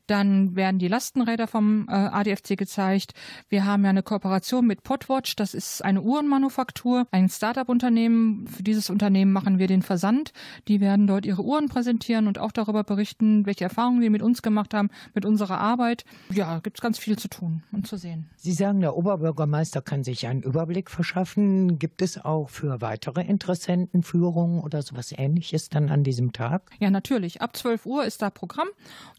Dann 0.07 0.54
werden 0.54 0.78
die 0.78 0.88
Lastenräder 0.88 1.46
vom 1.46 1.88
äh, 1.88 1.92
ADFC 1.92 2.59
gezeigt. 2.59 3.14
Wir 3.48 3.64
haben 3.64 3.83
ja 3.85 3.90
eine 3.90 4.02
Kooperation 4.02 4.66
mit 4.66 4.83
Podwatch. 4.83 5.37
Das 5.37 5.54
ist 5.54 5.83
eine 5.83 6.02
Uhrenmanufaktur, 6.02 7.07
ein 7.11 7.30
Startup-Unternehmen. 7.30 8.46
Für 8.48 8.62
dieses 8.62 8.90
Unternehmen 8.90 9.33
machen 9.33 9.59
wir 9.59 9.66
den 9.66 9.80
Versand. 9.80 10.33
Die 10.68 10.83
werden 10.83 11.07
dort 11.07 11.24
ihre 11.24 11.42
Uhren 11.42 11.70
präsentieren 11.70 12.26
und 12.26 12.38
auch 12.38 12.52
darüber 12.52 12.85
berichten, 12.85 13.46
welche 13.46 13.64
Erfahrungen 13.64 14.02
sie 14.02 14.11
mit 14.11 14.20
uns 14.20 14.42
gemacht 14.42 14.74
haben, 14.74 14.90
mit 15.14 15.24
unserer 15.24 15.59
Arbeit. 15.59 16.04
Ja, 16.35 16.59
gibt 16.59 16.79
es 16.79 16.83
ganz 16.83 16.99
viel 16.99 17.16
zu 17.16 17.29
tun 17.29 17.62
und 17.70 17.87
zu 17.87 17.97
sehen. 17.97 18.29
Sie 18.37 18.53
sagen, 18.53 18.81
der 18.81 18.97
Oberbürgermeister 18.97 19.83
kann 19.83 20.03
sich 20.03 20.27
einen 20.27 20.42
Überblick 20.42 20.90
verschaffen. 20.90 21.79
Gibt 21.79 22.03
es 22.03 22.25
auch 22.25 22.51
für 22.51 22.81
weitere 22.81 23.23
Interessenten 23.23 24.03
Führungen 24.03 24.61
oder 24.61 24.83
sowas 24.83 25.14
ähnliches 25.16 25.68
dann 25.68 25.90
an 25.90 26.03
diesem 26.03 26.33
Tag? 26.33 26.70
Ja, 26.81 26.90
natürlich. 26.90 27.40
Ab 27.40 27.57
12 27.57 27.87
Uhr 27.87 28.05
ist 28.05 28.20
da 28.23 28.31
Programm. 28.31 28.68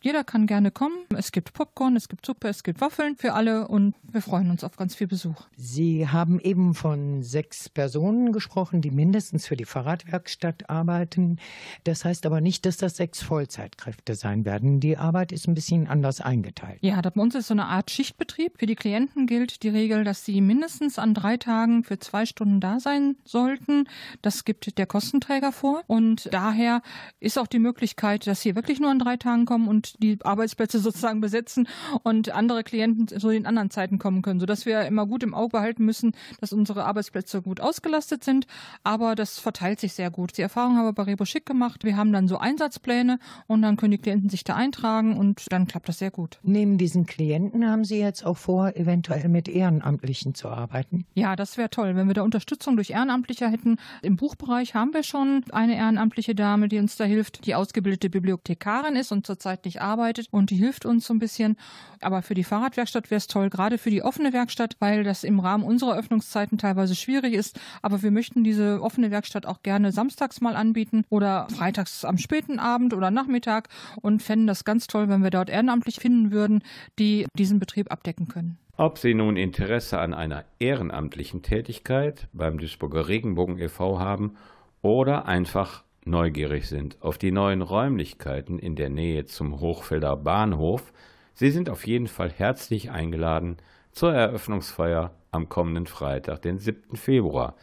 Jeder 0.01 0.23
kann 0.23 0.45
gerne 0.45 0.71
kommen. 0.71 0.95
Es 1.15 1.31
gibt 1.31 1.53
Popcorn, 1.53 1.95
es 1.95 2.09
gibt 2.09 2.25
Suppe, 2.25 2.49
es 2.49 2.63
gibt 2.63 2.81
Waffeln 2.81 3.15
für 3.15 3.33
alle 3.33 3.67
und 3.67 3.95
wir 4.03 4.21
freuen 4.21 4.51
uns 4.51 4.63
auf 4.63 4.75
ganz 4.75 4.95
viel 4.95 5.07
Besuch. 5.07 5.41
Sie 5.55 6.07
haben 6.07 6.39
eben 6.39 6.73
von 6.73 7.23
sechs 7.23 7.69
Personen 7.69 8.33
gesprochen, 8.33 8.81
die 8.81 8.91
mindestens 8.91 9.47
für 9.47 9.55
die 9.55 9.65
Fahrradwerkstatt 9.65 10.69
arbeiten. 10.69 11.37
Das 11.85 12.03
heißt 12.03 12.25
aber 12.25 12.41
nicht, 12.41 12.65
dass 12.65 12.77
das 12.77 12.97
sechs 12.97 13.21
Vollzeitkräfte 13.21 14.15
sein 14.15 14.45
werden. 14.45 14.79
Die 14.79 14.97
Arbeit 14.97 15.31
ist 15.31 15.47
ein 15.47 15.53
bisschen 15.53 15.87
anders 15.87 16.21
eingeteilt. 16.21 16.79
Ja, 16.81 17.01
da 17.05 17.11
bei 17.11 17.21
uns 17.21 17.35
ist 17.35 17.47
so 17.47 17.53
eine 17.53 17.67
Art 17.67 17.91
Schichtbetrieb. 17.91 18.57
Für 18.57 18.65
die 18.65 18.75
Klienten 18.75 19.27
gilt 19.27 19.61
die 19.61 19.69
Regel, 19.69 20.03
dass 20.03 20.25
sie 20.25 20.41
mindestens 20.41 20.97
an 20.97 21.13
drei 21.13 21.37
Tagen 21.37 21.83
für 21.83 21.99
zwei 21.99 22.25
Stunden 22.25 22.59
da 22.59 22.79
sein 22.79 23.15
sollten. 23.23 23.87
Das 24.23 24.43
gibt 24.43 24.79
der 24.79 24.87
Kostenträger 24.87 25.51
vor. 25.51 25.83
Und 25.85 26.27
daher 26.33 26.81
ist 27.19 27.37
auch 27.37 27.45
die 27.45 27.59
Möglichkeit, 27.59 28.25
dass 28.25 28.41
sie 28.41 28.55
wirklich 28.55 28.79
nur 28.79 28.89
an 28.89 28.97
drei 28.97 29.17
Tagen 29.17 29.45
kommen 29.45 29.67
und 29.67 30.01
die 30.01 30.17
Arbeitsplätze 30.23 30.79
sozusagen 30.85 31.21
besetzen 31.21 31.67
und 32.01 32.31
andere 32.31 32.63
Klienten 32.63 33.19
so 33.19 33.29
in 33.29 33.45
anderen 33.45 33.69
Zeiten 33.69 33.99
kommen 33.99 34.23
können, 34.23 34.39
sodass 34.39 34.65
wir 34.65 34.81
immer 34.87 35.05
gut 35.05 35.21
im 35.21 35.35
Auge 35.35 35.51
behalten 35.51 35.85
müssen, 35.85 36.13
dass 36.41 36.53
unsere 36.53 36.85
Arbeitsplätze 36.85 37.43
gut 37.43 37.61
ausgelastet 37.61 38.23
sind. 38.23 38.47
Aber 38.83 39.13
das 39.13 39.37
verteilt 39.37 39.79
sich 39.79 39.93
sehr 39.93 40.09
gut. 40.09 40.39
Die 40.39 40.41
Erfahrung 40.41 40.75
haben 40.75 40.85
wir 40.85 40.93
bei 40.93 41.03
Rebo 41.03 41.25
Schick 41.25 41.45
gemacht. 41.45 41.83
Wir 41.83 41.97
haben 41.97 42.11
dann 42.11 42.27
so 42.27 42.39
Einsatzpläne 42.39 43.19
und 43.45 43.61
dann 43.61 43.77
können 43.77 43.91
die 43.91 43.99
Klienten 43.99 44.29
sich 44.29 44.43
da 44.43 44.55
eintragen 44.55 45.15
und 45.15 45.51
dann 45.51 45.67
klappt 45.67 45.87
das 45.87 45.99
sehr 45.99 46.09
gut. 46.09 46.39
Neben 46.41 46.79
diesen 46.95 47.05
Klienten 47.05 47.69
haben 47.69 47.83
Sie 47.83 47.99
jetzt 47.99 48.25
auch 48.25 48.37
vor, 48.37 48.77
eventuell 48.77 49.27
mit 49.27 49.49
Ehrenamtlichen 49.49 50.33
zu 50.33 50.47
arbeiten? 50.47 51.05
Ja, 51.13 51.35
das 51.35 51.57
wäre 51.57 51.69
toll, 51.69 51.97
wenn 51.97 52.07
wir 52.07 52.13
da 52.13 52.21
Unterstützung 52.21 52.77
durch 52.77 52.91
Ehrenamtliche 52.91 53.49
hätten. 53.49 53.77
Im 54.01 54.15
Buchbereich 54.15 54.75
haben 54.75 54.93
wir 54.93 55.03
schon 55.03 55.43
eine 55.51 55.75
ehrenamtliche 55.75 56.35
Dame, 56.35 56.69
die 56.69 56.79
uns 56.79 56.95
da 56.95 57.03
hilft, 57.03 57.45
die 57.47 57.53
ausgebildete 57.53 58.09
Bibliothekarin 58.09 58.95
ist 58.95 59.11
und 59.11 59.25
zurzeit 59.25 59.65
nicht 59.65 59.81
arbeitet 59.81 60.27
und 60.31 60.51
die 60.51 60.55
hilft 60.55 60.85
uns 60.85 61.05
so 61.05 61.13
ein 61.13 61.19
bisschen. 61.19 61.57
Aber 61.99 62.21
für 62.21 62.33
die 62.33 62.45
Fahrradwerkstatt 62.45 63.11
wäre 63.11 63.17
es 63.17 63.27
toll, 63.27 63.49
gerade 63.49 63.77
für 63.77 63.89
die 63.89 64.01
offene 64.01 64.31
Werkstatt, 64.31 64.77
weil 64.79 65.03
das 65.03 65.25
im 65.25 65.41
Rahmen 65.41 65.65
unserer 65.65 65.97
Öffnungszeiten 65.97 66.57
teilweise 66.57 66.95
schwierig 66.95 67.33
ist. 67.33 67.59
Aber 67.81 68.03
wir 68.03 68.11
möchten 68.11 68.45
diese 68.45 68.81
offene 68.81 69.11
Werkstatt 69.11 69.45
auch 69.45 69.63
gerne 69.63 69.91
samstags 69.91 70.39
mal 70.39 70.55
anbieten 70.55 71.03
oder 71.09 71.47
freitags 71.49 72.05
am 72.05 72.17
späten 72.17 72.57
Abend 72.57 72.93
oder 72.93 73.11
Nachmittag 73.11 73.67
und 74.01 74.23
fänden 74.23 74.47
das 74.47 74.63
ganz 74.63 74.87
toll, 74.87 75.09
wenn 75.09 75.23
wir 75.23 75.29
dort 75.29 75.49
ehrenamtlich 75.49 75.99
finden 75.99 76.31
würden, 76.31 76.61
die 76.99 77.25
diesen 77.37 77.59
Betrieb 77.59 77.91
abdecken 77.91 78.27
können. 78.27 78.57
Ob 78.77 78.97
Sie 78.97 79.13
nun 79.13 79.37
Interesse 79.37 79.99
an 79.99 80.13
einer 80.13 80.43
ehrenamtlichen 80.59 81.41
Tätigkeit 81.41 82.27
beim 82.33 82.57
Duisburger 82.57 83.07
Regenbogen 83.07 83.57
e.V. 83.57 83.99
haben 83.99 84.35
oder 84.81 85.27
einfach 85.27 85.83
neugierig 86.05 86.67
sind 86.67 87.01
auf 87.01 87.17
die 87.17 87.31
neuen 87.31 87.61
Räumlichkeiten 87.61 88.59
in 88.59 88.75
der 88.75 88.89
Nähe 88.89 89.25
zum 89.25 89.59
Hochfelder 89.59 90.15
Bahnhof, 90.15 90.93
Sie 91.37 91.51
sind 91.51 91.69
auf 91.69 91.85
jeden 91.85 92.07
Fall 92.07 92.31
herzlich 92.31 92.91
eingeladen 92.91 93.57
zur 93.91 94.13
Eröffnungsfeier 94.13 95.13
am 95.31 95.49
kommenden 95.49 95.85
Freitag, 95.85 96.41
den 96.43 96.59
7. 96.59 96.95
Februar. 96.95 97.55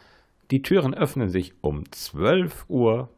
Die 0.51 0.61
Türen 0.61 0.93
öffnen 0.93 1.29
sich 1.29 1.55
um 1.61 1.91
12 1.91 2.65
Uhr. 2.69 3.09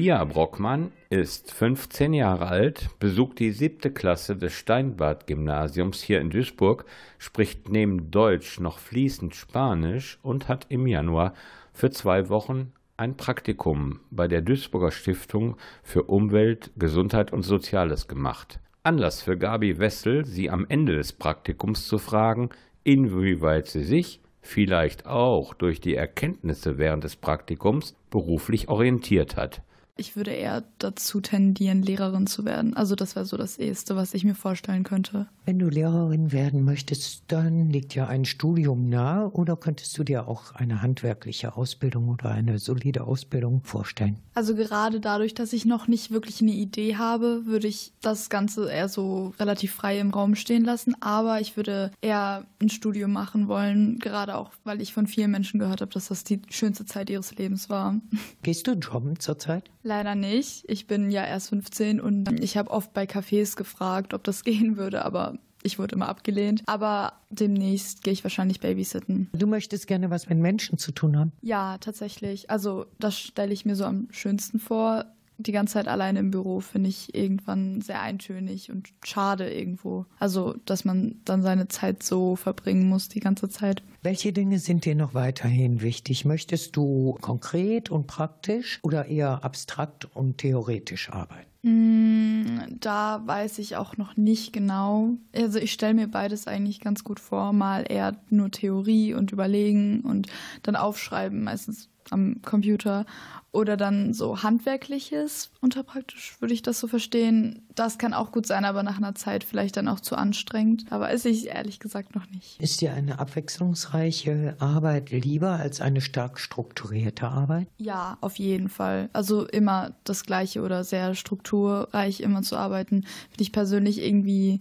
Sophia 0.00 0.24
Brockmann 0.24 0.92
ist 1.10 1.52
15 1.52 2.14
Jahre 2.14 2.46
alt, 2.46 2.88
besucht 3.00 3.38
die 3.38 3.50
siebte 3.50 3.90
Klasse 3.90 4.34
des 4.34 4.54
Steinbad-Gymnasiums 4.54 6.00
hier 6.02 6.22
in 6.22 6.30
Duisburg, 6.30 6.86
spricht 7.18 7.68
neben 7.68 8.10
Deutsch 8.10 8.60
noch 8.60 8.78
fließend 8.78 9.34
Spanisch 9.34 10.18
und 10.22 10.48
hat 10.48 10.64
im 10.70 10.86
Januar 10.86 11.34
für 11.74 11.90
zwei 11.90 12.30
Wochen 12.30 12.72
ein 12.96 13.18
Praktikum 13.18 14.00
bei 14.10 14.26
der 14.26 14.40
Duisburger 14.40 14.90
Stiftung 14.90 15.58
für 15.82 16.04
Umwelt, 16.04 16.70
Gesundheit 16.78 17.30
und 17.30 17.42
Soziales 17.42 18.08
gemacht. 18.08 18.58
Anlass 18.82 19.20
für 19.20 19.36
Gabi 19.36 19.78
Wessel, 19.78 20.24
sie 20.24 20.48
am 20.48 20.64
Ende 20.70 20.96
des 20.96 21.12
Praktikums 21.12 21.86
zu 21.86 21.98
fragen, 21.98 22.48
inwieweit 22.84 23.66
sie 23.66 23.84
sich, 23.84 24.22
vielleicht 24.40 25.04
auch 25.04 25.52
durch 25.52 25.78
die 25.78 25.94
Erkenntnisse 25.94 26.78
während 26.78 27.04
des 27.04 27.16
Praktikums, 27.16 27.94
beruflich 28.08 28.70
orientiert 28.70 29.36
hat. 29.36 29.60
Ich 30.00 30.16
würde 30.16 30.30
eher 30.30 30.64
dazu 30.78 31.20
tendieren, 31.20 31.82
Lehrerin 31.82 32.26
zu 32.26 32.46
werden. 32.46 32.74
Also 32.74 32.94
das 32.94 33.16
wäre 33.16 33.26
so 33.26 33.36
das 33.36 33.58
Eheste, 33.58 33.96
was 33.96 34.14
ich 34.14 34.24
mir 34.24 34.34
vorstellen 34.34 34.82
könnte. 34.82 35.26
Wenn 35.44 35.58
du 35.58 35.68
Lehrerin 35.68 36.32
werden 36.32 36.64
möchtest, 36.64 37.24
dann 37.28 37.68
liegt 37.68 37.94
ja 37.94 38.06
ein 38.06 38.24
Studium 38.24 38.88
nahe 38.88 39.30
oder 39.30 39.56
könntest 39.56 39.98
du 39.98 40.02
dir 40.02 40.26
auch 40.26 40.54
eine 40.54 40.80
handwerkliche 40.80 41.54
Ausbildung 41.54 42.08
oder 42.08 42.30
eine 42.30 42.58
solide 42.58 43.04
Ausbildung 43.04 43.60
vorstellen? 43.62 44.16
Also 44.32 44.54
gerade 44.54 45.00
dadurch, 45.00 45.34
dass 45.34 45.52
ich 45.52 45.66
noch 45.66 45.86
nicht 45.86 46.10
wirklich 46.10 46.40
eine 46.40 46.52
Idee 46.52 46.96
habe, 46.96 47.44
würde 47.44 47.68
ich 47.68 47.92
das 48.00 48.30
Ganze 48.30 48.70
eher 48.70 48.88
so 48.88 49.34
relativ 49.38 49.74
frei 49.74 49.98
im 49.98 50.12
Raum 50.12 50.34
stehen 50.34 50.64
lassen. 50.64 50.94
Aber 51.02 51.42
ich 51.42 51.58
würde 51.58 51.90
eher 52.00 52.46
ein 52.58 52.70
Studium 52.70 53.12
machen 53.12 53.48
wollen, 53.48 53.98
gerade 53.98 54.34
auch, 54.34 54.52
weil 54.64 54.80
ich 54.80 54.94
von 54.94 55.06
vielen 55.06 55.30
Menschen 55.30 55.60
gehört 55.60 55.82
habe, 55.82 55.92
dass 55.92 56.08
das 56.08 56.24
die 56.24 56.40
schönste 56.48 56.86
Zeit 56.86 57.10
ihres 57.10 57.36
Lebens 57.36 57.68
war. 57.68 58.00
Gehst 58.42 58.66
du 58.66 58.72
jobben 58.72 59.20
zurzeit? 59.20 59.70
Leider 59.90 60.14
nicht. 60.14 60.62
Ich 60.68 60.86
bin 60.86 61.10
ja 61.10 61.24
erst 61.24 61.48
15 61.48 62.00
und 62.00 62.40
ich 62.40 62.56
habe 62.56 62.70
oft 62.70 62.92
bei 62.92 63.06
Cafés 63.06 63.56
gefragt, 63.56 64.14
ob 64.14 64.22
das 64.22 64.44
gehen 64.44 64.76
würde, 64.76 65.04
aber 65.04 65.36
ich 65.64 65.80
wurde 65.80 65.96
immer 65.96 66.08
abgelehnt. 66.08 66.62
Aber 66.66 67.14
demnächst 67.28 68.04
gehe 68.04 68.12
ich 68.12 68.22
wahrscheinlich 68.22 68.60
babysitten. 68.60 69.28
Du 69.32 69.48
möchtest 69.48 69.88
gerne 69.88 70.08
was 70.08 70.28
mit 70.28 70.38
Menschen 70.38 70.78
zu 70.78 70.92
tun 70.92 71.18
haben? 71.18 71.32
Ja, 71.42 71.76
tatsächlich. 71.78 72.50
Also 72.50 72.86
das 73.00 73.18
stelle 73.18 73.52
ich 73.52 73.66
mir 73.66 73.74
so 73.74 73.84
am 73.84 74.06
schönsten 74.12 74.60
vor. 74.60 75.06
Die 75.42 75.52
ganze 75.52 75.74
Zeit 75.74 75.88
alleine 75.88 76.18
im 76.18 76.30
Büro 76.30 76.60
finde 76.60 76.88
ich 76.90 77.14
irgendwann 77.14 77.80
sehr 77.80 78.02
eintönig 78.02 78.70
und 78.70 78.90
schade 79.04 79.52
irgendwo. 79.52 80.04
Also, 80.18 80.54
dass 80.66 80.84
man 80.84 81.16
dann 81.24 81.42
seine 81.42 81.68
Zeit 81.68 82.02
so 82.02 82.36
verbringen 82.36 82.88
muss 82.88 83.08
die 83.08 83.20
ganze 83.20 83.48
Zeit. 83.48 83.82
Welche 84.02 84.32
Dinge 84.32 84.58
sind 84.58 84.84
dir 84.84 84.94
noch 84.94 85.14
weiterhin 85.14 85.80
wichtig? 85.80 86.24
Möchtest 86.24 86.76
du 86.76 87.16
konkret 87.20 87.90
und 87.90 88.06
praktisch 88.06 88.80
oder 88.82 89.06
eher 89.06 89.42
abstrakt 89.44 90.14
und 90.14 90.38
theoretisch 90.38 91.10
arbeiten? 91.10 91.46
Mm, 91.62 92.78
Da 92.80 93.22
weiß 93.26 93.58
ich 93.58 93.76
auch 93.76 93.96
noch 93.96 94.16
nicht 94.16 94.52
genau. 94.52 95.10
Also 95.34 95.58
ich 95.58 95.72
stelle 95.72 95.94
mir 95.94 96.08
beides 96.08 96.46
eigentlich 96.46 96.80
ganz 96.80 97.04
gut 97.04 97.20
vor. 97.20 97.52
Mal 97.52 97.84
eher 97.88 98.16
nur 98.30 98.50
Theorie 98.50 99.14
und 99.14 99.32
überlegen 99.32 100.00
und 100.00 100.28
dann 100.62 100.76
aufschreiben, 100.76 101.44
meistens 101.44 101.88
am 102.10 102.42
Computer. 102.42 103.06
Oder 103.52 103.76
dann 103.76 104.14
so 104.14 104.44
handwerkliches 104.44 105.50
unter 105.60 105.82
praktisch, 105.82 106.36
würde 106.38 106.54
ich 106.54 106.62
das 106.62 106.78
so 106.78 106.86
verstehen. 106.86 107.66
Das 107.74 107.98
kann 107.98 108.14
auch 108.14 108.30
gut 108.30 108.46
sein, 108.46 108.64
aber 108.64 108.84
nach 108.84 108.98
einer 108.98 109.16
Zeit 109.16 109.42
vielleicht 109.42 109.76
dann 109.76 109.88
auch 109.88 109.98
zu 109.98 110.14
anstrengend. 110.14 110.84
Aber 110.90 111.06
weiß 111.06 111.24
ich 111.24 111.48
ehrlich 111.48 111.80
gesagt 111.80 112.14
noch 112.14 112.30
nicht. 112.30 112.60
Ist 112.60 112.80
dir 112.80 112.94
eine 112.94 113.18
abwechslungsreiche 113.18 114.54
Arbeit 114.60 115.10
lieber 115.10 115.50
als 115.50 115.80
eine 115.80 116.00
stark 116.00 116.38
strukturierte 116.38 117.26
Arbeit? 117.26 117.66
Ja, 117.76 118.18
auf 118.20 118.36
jeden 118.36 118.68
Fall. 118.68 119.10
Also 119.12 119.46
immer 119.46 119.94
das 120.04 120.24
Gleiche 120.24 120.62
oder 120.62 120.84
sehr 120.84 121.16
strukturreich 121.16 122.20
immer 122.20 122.42
zu 122.42 122.56
arbeiten, 122.56 123.02
finde 123.30 123.42
ich 123.42 123.50
persönlich 123.50 124.00
irgendwie 124.00 124.60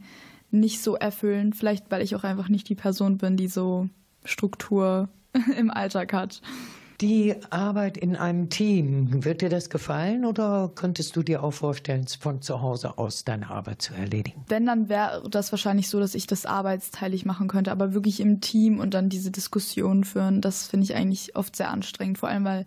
nicht 0.50 0.82
so 0.82 0.95
erfüllend. 0.95 1.56
Vielleicht, 1.56 1.91
weil 1.91 2.02
ich 2.02 2.16
auch 2.16 2.24
einfach 2.24 2.50
nicht 2.50 2.68
die 2.70 2.76
Person 2.76 3.20
bin, 3.20 3.38
die 3.38 3.47
so 3.47 3.88
Struktur 4.24 5.10
im 5.58 5.70
Alltag 5.70 6.14
hat. 6.14 6.41
Die 7.02 7.34
Arbeit 7.50 7.97
in 7.97 8.18
einem 8.18 8.50
Team, 8.50 9.24
wird 9.24 9.41
dir 9.41 9.47
das 9.47 9.70
gefallen 9.70 10.26
oder 10.26 10.70
könntest 10.76 11.16
du 11.16 11.24
dir 11.24 11.43
auch 11.43 11.54
vorstellen, 11.54 12.06
von 12.08 12.41
zu 12.41 12.62
Hause 12.62 12.97
aus 12.97 13.24
deine 13.24 13.50
Arbeit 13.50 13.82
zu 13.82 13.93
erledigen? 13.93 14.43
Wenn, 14.50 14.66
dann 14.66 14.89
wäre 14.89 15.24
das 15.30 15.54
wahrscheinlich 15.54 15.88
so, 15.88 16.02
dass 16.02 16.14
ich 16.14 16.28
das 16.28 16.45
arbeitsteilig 16.45 17.26
machen 17.26 17.47
könnte, 17.47 17.72
aber 17.72 17.93
wirklich 17.93 18.20
im 18.20 18.41
Team 18.41 18.80
und 18.82 18.93
dann 18.93 19.08
diese 19.08 19.32
Diskussionen 19.32 20.04
führen, 20.04 20.41
das 20.41 20.68
finde 20.68 20.84
ich 20.84 20.95
eigentlich 20.95 21.38
oft 21.38 21.56
sehr 21.56 21.70
anstrengend, 21.70 22.18
vor 22.18 22.28
allem 22.28 22.43
weil 22.43 22.66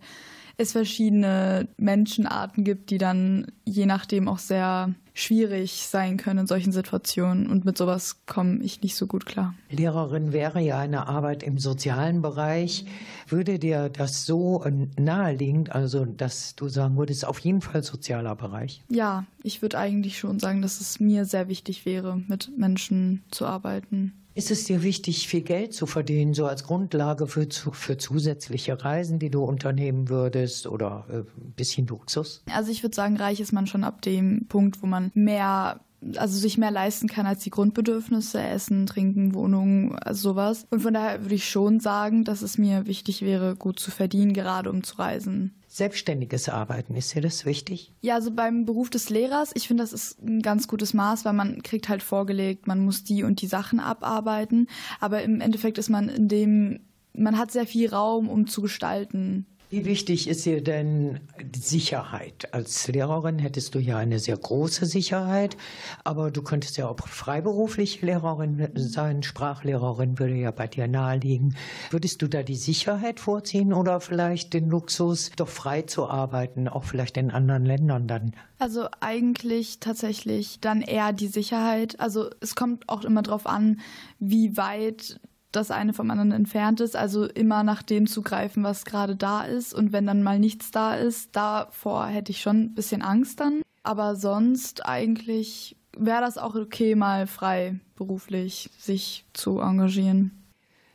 es 0.57 0.71
verschiedene 0.71 1.67
Menschenarten 1.77 2.63
gibt, 2.63 2.89
die 2.89 2.97
dann 2.97 3.51
je 3.65 3.85
nachdem 3.85 4.27
auch 4.27 4.39
sehr 4.39 4.95
schwierig 5.13 5.87
sein 5.87 6.17
können 6.17 6.39
in 6.39 6.47
solchen 6.47 6.71
Situationen 6.71 7.47
und 7.47 7.65
mit 7.65 7.77
sowas 7.77 8.25
komme 8.25 8.63
ich 8.63 8.81
nicht 8.81 8.95
so 8.95 9.07
gut 9.07 9.25
klar. 9.25 9.53
Lehrerin 9.69 10.33
wäre 10.33 10.59
ja 10.59 10.79
eine 10.79 11.07
Arbeit 11.07 11.43
im 11.43 11.59
sozialen 11.59 12.21
Bereich. 12.21 12.85
Würde 13.27 13.59
dir 13.59 13.89
das 13.89 14.25
so 14.25 14.63
äh, 14.63 14.71
naheliegend, 14.99 15.71
also 15.71 16.05
dass 16.05 16.55
du 16.55 16.67
sagen 16.67 16.97
würdest, 16.97 17.25
auf 17.25 17.39
jeden 17.39 17.61
Fall 17.61 17.83
sozialer 17.83 18.35
Bereich? 18.35 18.81
Ja, 18.89 19.25
ich 19.43 19.61
würde 19.61 19.77
eigentlich 19.77 20.17
schon 20.17 20.39
sagen, 20.39 20.61
dass 20.61 20.81
es 20.81 20.99
mir 20.99 21.25
sehr 21.25 21.47
wichtig 21.47 21.85
wäre, 21.85 22.21
mit 22.27 22.51
Menschen 22.57 23.23
zu 23.29 23.45
arbeiten. 23.45 24.13
Ist 24.35 24.49
es 24.49 24.65
dir 24.65 24.81
wichtig, 24.81 25.27
viel 25.27 25.41
Geld 25.41 25.73
zu 25.73 25.85
verdienen, 25.85 26.33
so 26.33 26.45
als 26.45 26.63
Grundlage 26.63 27.27
für, 27.27 27.47
für 27.49 27.97
zusätzliche 27.97 28.83
Reisen, 28.83 29.19
die 29.19 29.29
du 29.29 29.43
unternehmen 29.43 30.09
würdest 30.09 30.65
oder 30.65 31.05
äh, 31.09 31.17
ein 31.17 31.53
bisschen 31.55 31.85
Luxus? 31.87 32.43
Also 32.51 32.71
ich 32.71 32.83
würde 32.83 32.95
sagen, 32.95 33.17
reich 33.17 33.39
ist 33.39 33.53
man 33.53 33.67
schon 33.67 33.83
ab 33.83 34.01
dem 34.01 34.47
Punkt, 34.47 34.81
wo 34.81 34.87
man 34.87 35.11
mehr 35.13 35.81
also 36.17 36.37
sich 36.37 36.57
mehr 36.57 36.71
leisten 36.71 37.07
kann 37.07 37.25
als 37.25 37.43
die 37.43 37.49
Grundbedürfnisse, 37.49 38.41
Essen, 38.41 38.85
Trinken, 38.87 39.33
Wohnung, 39.33 39.95
also 39.99 40.31
sowas. 40.31 40.65
Und 40.69 40.81
von 40.81 40.93
daher 40.93 41.21
würde 41.21 41.35
ich 41.35 41.49
schon 41.49 41.79
sagen, 41.79 42.23
dass 42.25 42.41
es 42.41 42.57
mir 42.57 42.85
wichtig 42.87 43.21
wäre, 43.21 43.55
gut 43.55 43.79
zu 43.79 43.91
verdienen, 43.91 44.33
gerade 44.33 44.69
um 44.69 44.83
zu 44.83 44.97
reisen. 44.97 45.53
Selbstständiges 45.73 46.49
Arbeiten, 46.49 46.95
ist 46.95 47.15
dir 47.15 47.21
das 47.23 47.47
wichtig? 47.47 47.91
Ja, 48.01 48.13
also 48.13 48.29
beim 48.29 48.63
Beruf 48.63 48.91
des 48.91 49.09
Lehrers, 49.09 49.49
ich 49.55 49.67
finde, 49.67 49.81
das 49.81 49.91
ist 49.91 50.21
ein 50.21 50.43
ganz 50.43 50.67
gutes 50.67 50.93
Maß, 50.93 51.25
weil 51.25 51.33
man 51.33 51.63
kriegt 51.63 51.89
halt 51.89 52.03
vorgelegt, 52.03 52.67
man 52.67 52.85
muss 52.85 53.03
die 53.03 53.23
und 53.23 53.41
die 53.41 53.47
Sachen 53.47 53.79
abarbeiten. 53.79 54.67
Aber 54.99 55.23
im 55.23 55.41
Endeffekt 55.41 55.79
ist 55.79 55.89
man 55.89 56.09
in 56.09 56.27
dem, 56.27 56.81
man 57.13 57.39
hat 57.39 57.49
sehr 57.49 57.65
viel 57.65 57.89
Raum, 57.89 58.29
um 58.29 58.45
zu 58.45 58.61
gestalten. 58.61 59.47
Wie 59.73 59.85
wichtig 59.85 60.27
ist 60.27 60.45
dir 60.45 60.61
denn 60.61 61.19
die 61.41 61.59
Sicherheit? 61.59 62.53
Als 62.53 62.87
Lehrerin 62.87 63.39
hättest 63.39 63.73
du 63.73 63.79
ja 63.79 63.97
eine 63.97 64.19
sehr 64.19 64.37
große 64.37 64.85
Sicherheit, 64.85 65.57
aber 66.03 66.29
du 66.29 66.43
könntest 66.43 66.77
ja 66.77 66.87
auch 66.87 66.99
freiberufliche 66.99 68.05
Lehrerin 68.05 68.69
sein. 68.75 69.23
Sprachlehrerin 69.23 70.19
würde 70.19 70.35
ja 70.35 70.51
bei 70.51 70.67
dir 70.67 70.87
naheliegen. 70.87 71.55
Würdest 71.89 72.21
du 72.21 72.27
da 72.27 72.43
die 72.43 72.55
Sicherheit 72.55 73.19
vorziehen 73.19 73.73
oder 73.73 73.99
vielleicht 73.99 74.53
den 74.53 74.69
Luxus, 74.69 75.31
doch 75.37 75.49
frei 75.49 75.81
zu 75.81 76.07
arbeiten, 76.07 76.67
auch 76.67 76.83
vielleicht 76.83 77.17
in 77.17 77.31
anderen 77.31 77.65
Ländern 77.65 78.07
dann? 78.07 78.35
Also 78.59 78.85
eigentlich 78.99 79.79
tatsächlich 79.79 80.59
dann 80.59 80.83
eher 80.83 81.13
die 81.13 81.29
Sicherheit. 81.29 81.99
Also 81.99 82.29
es 82.41 82.53
kommt 82.53 82.87
auch 82.89 83.03
immer 83.03 83.23
darauf 83.23 83.47
an, 83.47 83.79
wie 84.19 84.55
weit 84.55 85.19
das 85.55 85.71
eine 85.71 85.93
vom 85.93 86.11
anderen 86.11 86.31
entfernt 86.31 86.81
ist. 86.81 86.95
Also 86.95 87.25
immer 87.25 87.63
nach 87.63 87.83
dem 87.83 88.07
zu 88.07 88.21
greifen, 88.21 88.63
was 88.63 88.85
gerade 88.85 89.15
da 89.15 89.43
ist. 89.43 89.73
Und 89.73 89.93
wenn 89.93 90.05
dann 90.05 90.23
mal 90.23 90.39
nichts 90.39 90.71
da 90.71 90.95
ist, 90.95 91.35
davor 91.35 92.07
hätte 92.07 92.31
ich 92.31 92.41
schon 92.41 92.57
ein 92.57 92.75
bisschen 92.75 93.01
Angst 93.01 93.39
dann. 93.39 93.61
Aber 93.83 94.15
sonst 94.15 94.85
eigentlich 94.85 95.77
wäre 95.97 96.21
das 96.21 96.37
auch 96.37 96.55
okay, 96.55 96.95
mal 96.95 97.27
frei 97.27 97.79
beruflich 97.95 98.69
sich 98.77 99.25
zu 99.33 99.59
engagieren. 99.59 100.43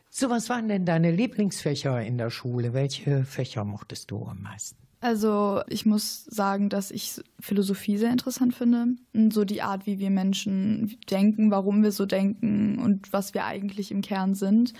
So, 0.09 0.29
was 0.29 0.49
waren 0.49 0.67
denn 0.67 0.85
deine 0.85 1.11
Lieblingsfächer 1.11 2.01
in 2.01 2.17
der 2.17 2.29
Schule? 2.29 2.73
Welche 2.73 3.23
Fächer 3.23 3.63
mochtest 3.63 4.11
du 4.11 4.25
am 4.25 4.41
meisten? 4.41 4.88
Also 5.01 5.61
ich 5.69 5.85
muss 5.85 6.25
sagen, 6.25 6.67
dass 6.67 6.91
ich 6.91 7.21
Philosophie 7.39 7.97
sehr 7.97 8.11
interessant 8.11 8.53
finde. 8.53 8.87
Und 9.13 9.33
so 9.33 9.45
die 9.45 9.61
Art, 9.61 9.85
wie 9.85 9.97
wir 9.97 10.09
Menschen 10.09 10.97
denken, 11.09 11.51
warum 11.51 11.83
wir 11.83 11.93
so 11.93 12.05
denken 12.05 12.79
und 12.79 13.13
was 13.13 13.33
wir 13.33 13.45
eigentlich 13.45 13.91
im 13.91 14.01
Kern 14.01 14.35
sind. 14.35 14.73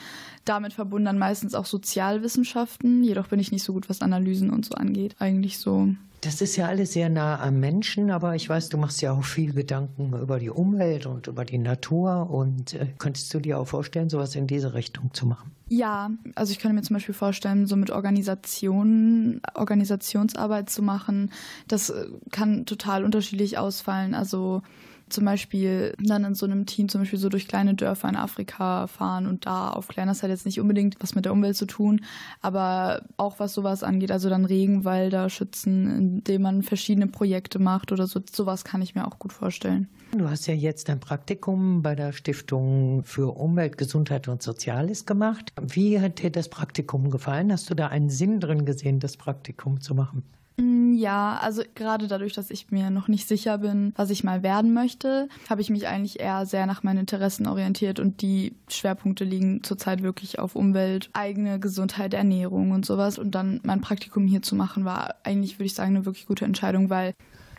Damit 0.44 0.74
verbunden 0.74 1.06
dann 1.06 1.20
meistens 1.20 1.56
auch 1.56 1.66
Sozialwissenschaften. 1.66 3.04
Jedoch 3.04 3.28
bin 3.28 3.40
ich 3.40 3.54
nicht 3.54 3.64
so 3.64 3.74
gut, 3.74 3.90
was 3.90 4.02
Analysen 4.02 4.50
und 4.50 4.66
so 4.66 4.76
angeht. 4.76 5.16
Eigentlich 5.20 5.58
so. 5.58 5.90
Das 6.22 6.42
ist 6.42 6.58
ja 6.58 6.68
alles 6.68 6.94
sehr 6.94 7.10
nah 7.10 7.40
am 7.40 7.60
Menschen, 7.60 8.12
aber 8.12 8.36
ich 8.36 8.50
weiß, 8.50 8.70
du 8.70 8.78
machst 8.78 9.02
ja 9.02 9.14
auch 9.14 9.24
viel 9.24 9.54
Gedanken 9.54 10.14
über 10.20 10.38
die 10.38 10.50
Umwelt 10.50 11.06
und 11.06 11.28
über 11.28 11.46
die 11.46 11.58
Natur. 11.58 12.30
Und 12.30 12.74
äh, 12.74 12.88
könntest 12.98 13.34
du 13.34 13.40
dir 13.40 13.60
auch 13.60 13.68
vorstellen, 13.68 14.10
sowas 14.10 14.36
in 14.36 14.46
diese 14.46 14.74
Richtung 14.74 15.14
zu 15.14 15.26
machen? 15.26 15.52
Ja, 15.70 16.10
also 16.36 16.52
ich 16.52 16.60
könnte 16.60 16.76
mir 16.76 16.82
zum 16.82 16.96
Beispiel 16.96 17.16
vorstellen, 17.16 17.68
so 17.68 17.76
mit 17.76 17.92
Organisationen, 17.92 19.42
Organisationsarbeit 19.54 20.70
zu 20.70 20.82
machen. 20.82 21.32
Das 21.68 21.90
äh, 21.90 22.08
kann 22.32 22.66
total 22.66 23.06
unterschiedlich 23.06 23.58
ausfallen. 23.58 24.14
Also 24.14 24.62
zum 25.10 25.26
Beispiel 25.26 25.94
dann 26.00 26.24
in 26.24 26.36
so 26.36 26.46
einem 26.46 26.66
Team 26.66 26.90
zum 26.90 27.02
Beispiel 27.02 27.20
so 27.20 27.30
durch 27.30 27.48
kleine 27.48 27.76
Dörfer 27.76 28.10
in 28.10 28.16
Afrika 28.16 28.88
fahren 28.88 29.28
und 29.28 29.46
da 29.46 29.70
aufklären. 29.70 30.08
Das 30.08 30.24
hat 30.24 30.30
jetzt 30.30 30.46
nicht 30.46 30.60
unbedingt 30.60 30.96
was 31.00 31.16
mit 31.16 31.26
der 31.26 31.34
Umwelt 31.34 31.56
zu 31.56 31.66
tun, 31.66 32.02
aber 32.42 33.04
auch 33.18 33.40
was 33.40 33.54
sowas 33.54 33.84
angeht, 33.84 34.12
also 34.12 34.30
dann 34.30 34.46
Regenwälder 34.46 35.30
schützen, 35.30 35.90
indem 35.98 36.42
man 36.42 36.64
verschiedene 36.64 37.08
Projekte 37.08 37.60
macht 37.60 37.92
oder 37.92 38.08
so. 38.08 38.20
Sowas 38.32 38.64
kann 38.64 38.82
ich 38.82 38.96
mir 38.96 39.08
auch 39.08 39.20
gut 39.20 39.34
vorstellen. 39.34 39.88
Du 40.18 40.28
hast 40.28 40.48
ja 40.48 40.54
jetzt 40.54 40.90
ein 40.90 41.00
Praktikum 41.00 41.84
bei 41.84 41.94
der 41.94 42.14
Stiftung 42.14 43.04
für 43.04 43.38
Umwelt, 43.38 43.78
Gesundheit 43.78 44.28
und 44.28 44.42
Soziales 44.42 45.06
gemacht. 45.06 45.54
Wie 45.62 46.00
hat 46.00 46.22
dir 46.22 46.32
das 46.32 46.50
Praktikum 46.50 47.12
gefallen? 47.12 47.52
Hast 47.52 47.70
du 47.70 47.76
da 47.76 47.88
einen 47.88 48.10
Sinn 48.10 48.40
drin 48.40 48.66
gesehen, 48.66 49.00
das 49.00 49.18
Praktikum 49.18 49.82
zu 49.82 49.94
machen? 49.94 50.24
Mm, 50.60 50.94
Ja, 50.94 51.40
also 51.42 51.64
gerade 51.76 52.08
dadurch, 52.08 52.34
dass 52.34 52.52
ich 52.52 52.72
mir 52.72 52.90
noch 52.90 53.08
nicht 53.08 53.28
sicher 53.28 53.60
bin, 53.60 53.94
was 53.96 54.10
ich 54.10 54.24
mal 54.24 54.44
werden 54.44 54.74
möchte, 54.74 55.30
habe 55.50 55.62
ich 55.62 55.70
mich 55.70 55.88
eigentlich 55.88 56.20
eher 56.20 56.46
sehr 56.46 56.66
nach 56.66 56.84
meinen 56.84 57.00
Interessen 57.00 57.48
orientiert 57.48 58.00
und 58.00 58.22
die 58.22 58.54
Schwerpunkte 58.68 59.24
liegen 59.24 59.64
zurzeit 59.64 60.04
wirklich 60.04 60.40
auf 60.40 60.56
Umwelt, 60.56 61.10
eigene 61.14 61.60
Gesundheit, 61.60 62.14
Ernährung 62.14 62.72
und 62.72 62.86
sowas. 62.86 63.18
Und 63.18 63.32
dann 63.32 63.62
mein 63.64 63.82
Praktikum 63.82 64.28
hier 64.28 64.42
zu 64.42 64.56
machen, 64.56 64.84
war 64.84 65.16
eigentlich, 65.24 65.56
würde 65.58 65.66
ich 65.66 65.74
sagen, 65.74 65.96
eine 65.96 66.06
wirklich 66.06 66.26
gute 66.26 66.46
Entscheidung, 66.46 66.90
weil 66.90 67.14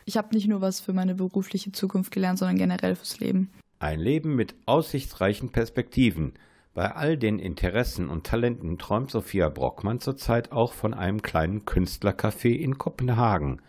ich 0.04 0.16
habe 0.16 0.34
nicht 0.34 0.48
nur 0.48 0.60
was 0.60 0.80
für 0.80 0.92
meine 0.92 1.14
berufliche 1.14 1.72
Zukunft 1.72 2.10
gelernt, 2.12 2.38
sondern 2.38 2.58
generell 2.58 2.96
fürs 2.96 3.20
Leben. 3.20 3.50
Ein 3.78 4.00
Leben 4.00 4.34
mit 4.36 4.54
aussichtsreichen 4.66 5.50
Perspektiven. 5.50 6.34
Bei 6.72 6.94
all 6.94 7.16
den 7.16 7.40
Interessen 7.40 8.08
und 8.08 8.24
Talenten 8.24 8.78
träumt 8.78 9.10
Sophia 9.10 9.48
Brockmann 9.48 9.98
zurzeit 9.98 10.52
auch 10.52 10.72
von 10.72 10.94
einem 10.94 11.20
kleinen 11.20 11.64
Künstlercafé 11.64 12.50
in 12.50 12.78
Kopenhagen. 12.78 13.60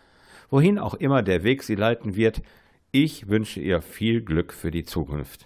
Wohin 0.50 0.78
auch 0.78 0.94
immer 0.94 1.24
der 1.24 1.42
Weg 1.42 1.64
sie 1.64 1.74
leiten 1.74 2.14
wird, 2.14 2.42
ich 2.92 3.28
wünsche 3.28 3.58
ihr 3.58 3.82
viel 3.82 4.22
Glück 4.22 4.52
für 4.52 4.70
die 4.70 4.84
Zukunft. 4.84 5.44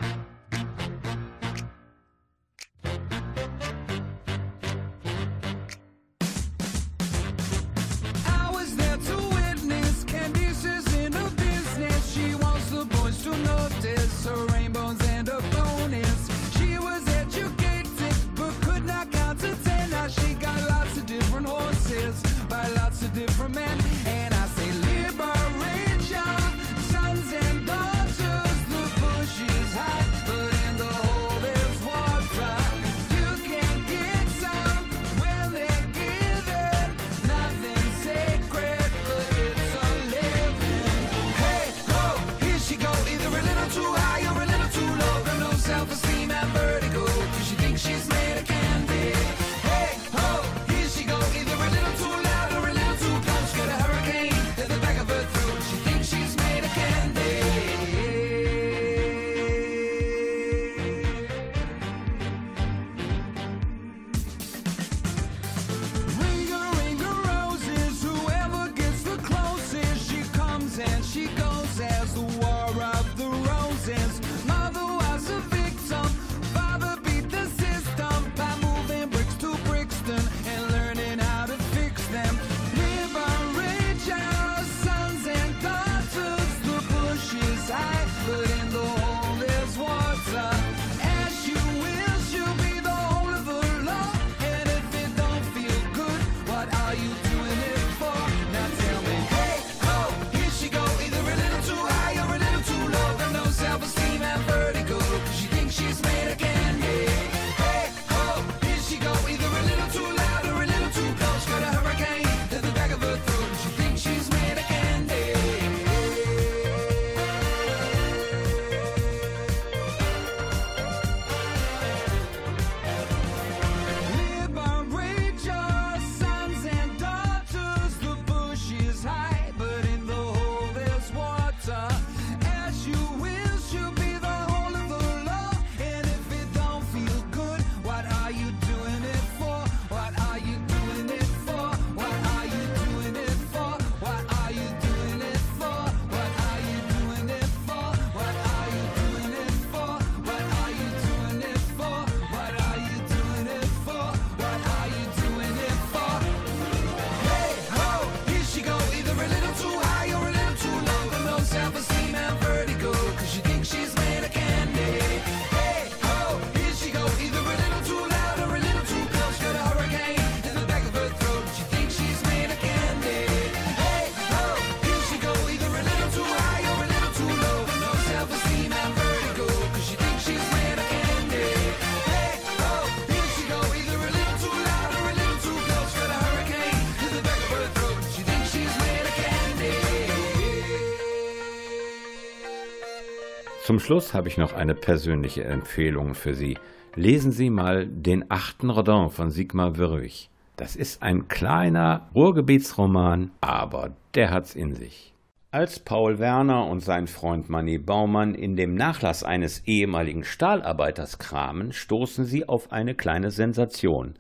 Zum 193.67 193.81
Schluss 193.81 194.14
habe 194.14 194.29
ich 194.29 194.39
noch 194.39 194.53
eine 194.53 194.77
persönliche 194.77 195.43
Empfehlung 195.43 196.14
für 196.14 196.35
Sie. 196.35 196.57
Lesen 196.95 197.33
Sie 197.33 197.51
mal 197.51 197.89
den 197.89 198.31
achten 198.31 198.71
Rodin 198.71 199.11
von 199.11 199.33
Sigmar 199.33 199.77
Wirwig. 199.77 200.31
Das 200.55 200.77
ist 200.77 201.03
ein 201.03 201.27
kleiner 201.27 202.09
Ruhrgebietsroman, 202.14 203.33
aber 203.41 203.97
der 204.14 204.31
hat's 204.31 204.55
in 204.55 204.77
sich. 204.77 205.14
Als 205.51 205.81
Paul 205.81 206.21
Werner 206.21 206.69
und 206.69 206.79
sein 206.79 207.09
Freund 207.09 207.49
Manny 207.49 207.79
Baumann 207.79 208.37
in 208.37 208.55
dem 208.55 208.77
Nachlass 208.77 209.25
eines 209.25 209.67
ehemaligen 209.67 210.23
Stahlarbeiters 210.23 211.19
kramen, 211.19 211.73
stoßen 211.73 212.25
sie 212.25 212.49
auf 212.49 212.71
eine 212.71 212.95
kleine 212.95 213.33
Sensation. 213.33 214.14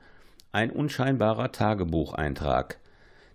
Ein 0.50 0.72
unscheinbarer 0.72 1.52
Tagebucheintrag. 1.52 2.80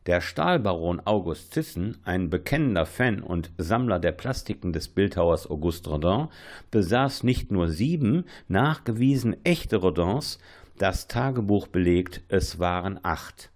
Der 0.08 0.20
Stahlbaron 0.20 1.00
August 1.06 1.54
Zissen, 1.54 2.00
ein 2.04 2.32
bekennender 2.32 2.88
Fan 2.88 3.22
und 3.22 3.52
Sammler 3.60 4.00
der 4.00 4.14
Plastiken 4.14 4.74
des 4.74 4.88
Bildhauers 4.88 5.48
Auguste 5.48 5.92
Rodin, 5.92 6.30
besaß 6.72 7.22
nicht 7.22 7.52
nur 7.52 7.68
sieben 7.68 8.26
nachgewiesen 8.48 9.36
echte 9.44 9.78
Rodins, 9.78 10.40
das 10.80 11.08
Tagebuch 11.08 11.68
belegt, 11.68 12.22
es 12.30 12.58
waren 12.58 13.00
acht. 13.04 13.52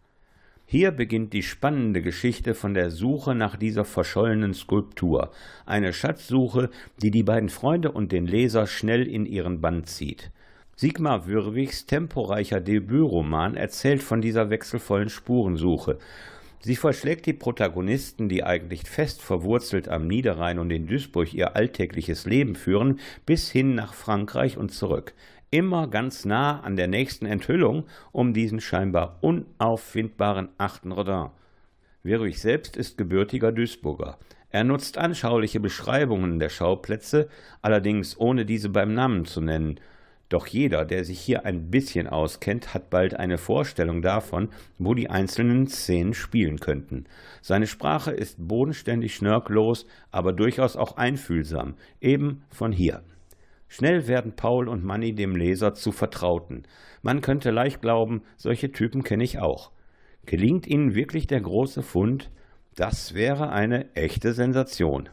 Hier 0.67 0.91
beginnt 0.91 1.33
die 1.33 1.41
spannende 1.41 2.03
Geschichte 2.03 2.53
von 2.53 2.75
der 2.75 2.91
Suche 2.91 3.33
nach 3.33 3.55
dieser 3.55 3.83
verschollenen 3.83 4.53
Skulptur, 4.53 5.31
eine 5.65 5.93
Schatzsuche, 5.93 6.69
die 7.01 7.09
die 7.09 7.23
beiden 7.23 7.49
Freunde 7.49 7.91
und 7.91 8.11
den 8.11 8.27
Leser 8.27 8.67
schnell 8.67 9.07
in 9.07 9.25
ihren 9.25 9.61
Bann 9.61 9.85
zieht. 9.85 10.29
Sigmar 10.77 11.25
Würwigs 11.25 11.85
temporeicher 11.85 12.59
Debütroman 12.59 13.55
erzählt 13.55 14.03
von 14.03 14.19
dieser 14.19 14.49
wechselvollen 14.49 15.07
Spurensuche. 15.07 15.99
Sie 16.60 16.76
verschlägt 16.76 17.26
die 17.26 17.34
Protagonisten, 17.34 18.28
die 18.30 18.43
eigentlich 18.43 18.84
fest 18.84 19.22
verwurzelt 19.22 19.88
am 19.88 20.08
Niederrhein 20.08 20.58
und 20.60 20.72
in 20.72 20.88
Duisburg 20.88 21.34
ihr 21.34 21.56
alltägliches 21.56 22.26
Leben 22.26 22.56
führen, 22.56 22.99
bis 23.26 23.51
hin 23.51 23.76
nach 23.76 23.93
Frankreich 23.93 24.58
und 24.58 24.72
zurück. 24.72 25.14
Immer 25.51 25.88
ganz 25.88 26.26
nah 26.26 26.60
an 26.62 26.76
der 26.76 26.88
nächsten 26.88 27.26
Enthüllung 27.26 27.86
um 28.12 28.34
diesen 28.34 28.60
scheinbar 28.60 29.20
unauffindbaren 29.22 30.49
achten 30.58 30.91
Rodin. 30.91 31.30
Wirwig 32.03 32.39
selbst 32.39 32.78
ist 32.78 32.97
gebürtiger 32.97 33.51
Duisburger. 33.51 34.18
Er 34.49 34.64
nutzt 34.64 34.97
anschauliche 34.97 35.60
Beschreibungen 35.60 36.39
der 36.39 36.49
Schauplätze, 36.49 37.30
allerdings 37.62 38.20
ohne 38.20 38.45
diese 38.45 38.70
beim 38.70 38.93
Namen 38.93 39.26
zu 39.26 39.41
nennen. 39.41 39.80
Doch 40.30 40.47
jeder, 40.47 40.86
der 40.86 41.03
sich 41.03 41.19
hier 41.19 41.45
ein 41.45 41.69
bisschen 41.69 42.07
auskennt, 42.07 42.73
hat 42.73 42.89
bald 42.89 43.15
eine 43.15 43.38
Vorstellung 43.38 44.01
davon, 44.01 44.49
wo 44.80 44.95
die 44.95 45.09
einzelnen 45.09 45.67
Szenen 45.67 46.15
spielen 46.15 46.59
könnten. 46.59 47.05
Seine 47.41 47.67
Sprache 47.67 48.11
ist 48.11 48.47
bodenständig 48.47 49.13
schnörkellos, 49.13 49.86
aber 50.09 50.34
durchaus 50.34 50.76
auch 50.76 50.97
einfühlsam, 50.97 51.76
eben 52.01 52.43
von 52.49 52.71
hier. 52.71 53.03
Schnell 53.67 54.07
werden 54.07 54.36
Paul 54.36 54.67
und 54.67 54.84
Manny 54.84 55.13
dem 55.13 55.36
Leser 55.36 55.73
zu 55.73 55.91
Vertrauten. 55.91 56.63
Man 57.01 57.21
könnte 57.21 57.51
leicht 57.51 57.82
glauben, 57.82 58.23
solche 58.36 58.71
Typen 58.71 59.03
kenne 59.03 59.23
ich 59.23 59.39
auch. 59.39 59.71
Gelingt 60.26 60.65
ihnen 60.65 60.95
wirklich 60.95 61.28
der 61.28 61.41
große 61.41 61.84
Fund? 61.84 62.32
Das 62.76 63.13
wäre 63.13 63.49
eine 63.49 63.93
echte 63.93 64.34
Sensation. 64.34 65.09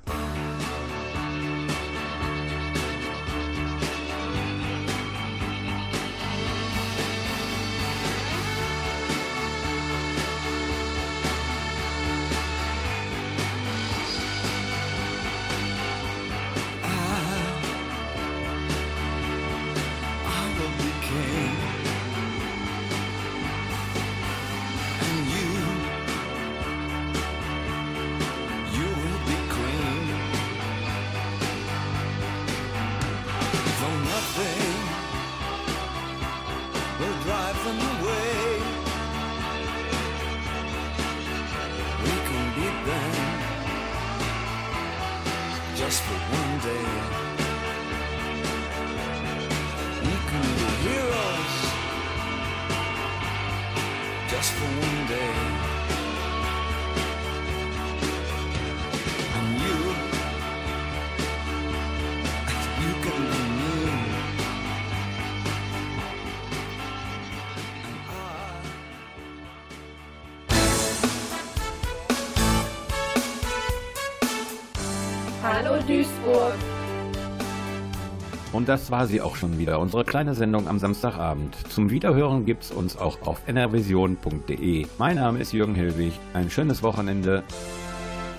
Und 78.62 78.68
das 78.68 78.92
war 78.92 79.08
sie 79.08 79.20
auch 79.20 79.34
schon 79.34 79.58
wieder, 79.58 79.80
unsere 79.80 80.04
kleine 80.04 80.36
Sendung 80.36 80.68
am 80.68 80.78
Samstagabend. 80.78 81.56
Zum 81.68 81.90
Wiederhören 81.90 82.46
gibt's 82.46 82.70
uns 82.70 82.96
auch 82.96 83.20
auf 83.22 83.40
nrvision.de. 83.48 84.86
Mein 84.98 85.16
Name 85.16 85.40
ist 85.40 85.52
Jürgen 85.52 85.74
Hilwig. 85.74 86.12
Ein 86.32 86.48
schönes 86.48 86.80
Wochenende. 86.80 87.42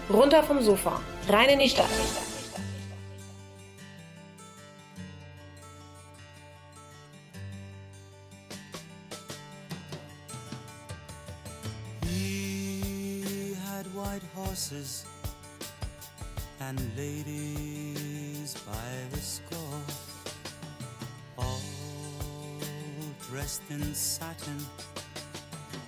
Runter 0.09 0.41
vom 0.41 0.61
Sofa. 0.61 1.01
Rein 1.27 1.49
in 1.49 1.59
die 1.59 1.67
Stadt. 1.67 1.89
He 12.05 13.57
had 13.67 13.85
white 13.93 14.23
horses 14.33 15.03
and 16.61 16.79
ladies 16.95 17.72
dressed 23.33 23.63
in 23.71 23.95
satin 23.95 24.59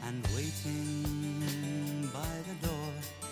and 0.08 0.26
waiting 0.36 2.10
by 2.12 2.26
the 2.48 2.68
door. 2.68 3.25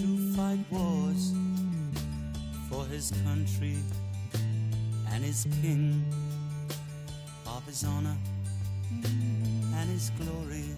To 0.00 0.34
fight 0.34 0.58
wars 0.70 1.32
for 2.68 2.84
his 2.86 3.12
country 3.24 3.76
and 5.12 5.24
his 5.24 5.46
king 5.62 6.04
of 7.46 7.64
his 7.66 7.84
honor 7.84 8.16
and 8.90 9.90
his 9.90 10.10
glory. 10.20 10.76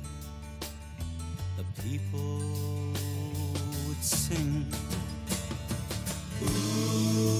The 1.56 1.64
people 1.82 2.42
would 3.86 4.02
sing. 4.02 4.66
Ooh, 6.42 7.39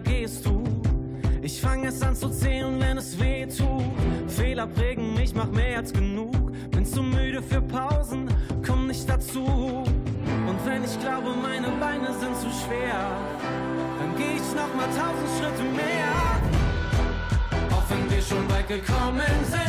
gehst 0.00 0.44
du? 0.46 0.62
Ich 1.42 1.60
fange 1.60 1.88
es 1.88 2.02
an 2.02 2.14
zu 2.14 2.28
zählen, 2.28 2.78
wenn 2.80 2.98
es 2.98 3.18
weh 3.18 3.46
tut. 3.46 3.84
Fehler 4.28 4.66
prägen 4.66 5.14
mich, 5.14 5.34
mach 5.34 5.50
mehr 5.50 5.78
als 5.78 5.92
genug. 5.92 6.52
Bin 6.70 6.84
zu 6.84 7.02
müde 7.02 7.42
für 7.42 7.62
Pausen, 7.62 8.28
komm 8.66 8.88
nicht 8.88 9.08
dazu. 9.08 9.44
Und 9.44 10.58
wenn 10.66 10.84
ich 10.84 10.98
glaube, 11.00 11.30
meine 11.40 11.68
Beine 11.80 12.08
sind 12.18 12.36
zu 12.36 12.48
schwer, 12.64 13.10
dann 13.98 14.16
geh 14.16 14.36
ich 14.36 14.54
noch 14.54 14.74
mal 14.74 14.88
tausend 14.88 15.28
Schritte 15.38 15.62
mehr. 15.74 16.12
Auch 17.70 17.88
wenn 17.90 18.10
wir 18.10 18.22
schon 18.22 18.48
weit 18.50 18.68
gekommen 18.68 19.44
sind, 19.44 19.67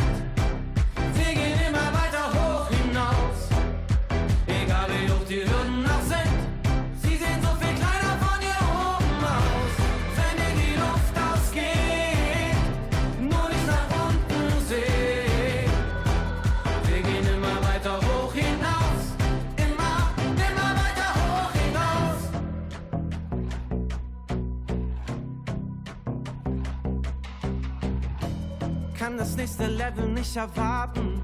nächste 29.59 29.75
Level 29.75 30.07
nicht 30.07 30.35
erwarten. 30.35 31.21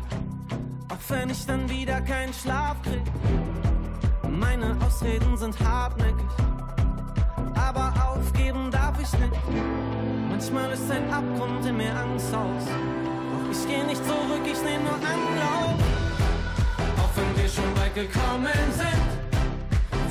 Auch 0.89 1.09
wenn 1.09 1.29
ich 1.29 1.45
dann 1.45 1.69
wieder 1.69 2.01
keinen 2.01 2.33
Schlaf 2.33 2.81
krieg. 2.81 3.01
Meine 4.29 4.75
Ausreden 4.85 5.37
sind 5.37 5.57
hartnäckig, 5.59 6.25
aber 7.55 7.93
aufgeben 8.05 8.69
darf 8.71 8.99
ich 9.01 9.11
nicht. 9.19 9.31
Manchmal 10.29 10.71
ist 10.71 10.91
ein 10.91 11.11
Abgrund 11.11 11.65
in 11.65 11.77
mir 11.77 11.95
Angst 11.95 12.33
aus. 12.33 12.65
Doch 12.65 13.51
ich 13.51 13.67
geh 13.67 13.83
nicht 13.83 14.03
zurück, 14.05 14.45
ich 14.45 14.61
nehm 14.63 14.83
nur 14.83 14.95
Anlauf. 14.95 15.79
Auch 16.97 17.13
wenn 17.15 17.41
wir 17.41 17.49
schon 17.49 17.71
weit 17.77 17.95
gekommen 17.95 18.71
sind, 18.71 19.09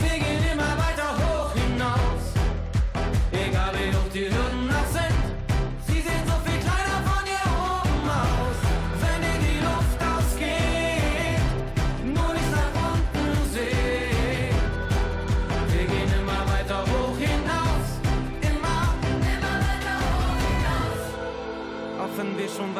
wir 0.01 0.19
gehen 0.19 0.45
immer 0.53 0.73
weiter 0.85 1.11
hoch 1.21 1.53
hinaus. 1.53 2.25
Egal 3.33 3.73
wie 3.75 3.95
hoch 3.95 4.11
die 4.15 4.25
Hürden 4.25 4.54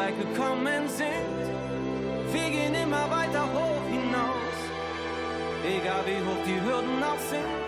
weit 0.05 0.19
gekommen 0.19 0.87
sind, 0.87 1.41
wir 2.31 2.49
gehen 2.49 2.75
immer 2.75 3.09
weiter 3.09 3.43
hoch 3.53 3.85
hinaus. 3.89 4.57
Egal 5.65 6.03
wie 6.05 6.21
hoch 6.27 6.43
die 6.45 6.61
Hürden 6.61 7.03
auch 7.03 7.23
sind, 7.31 7.64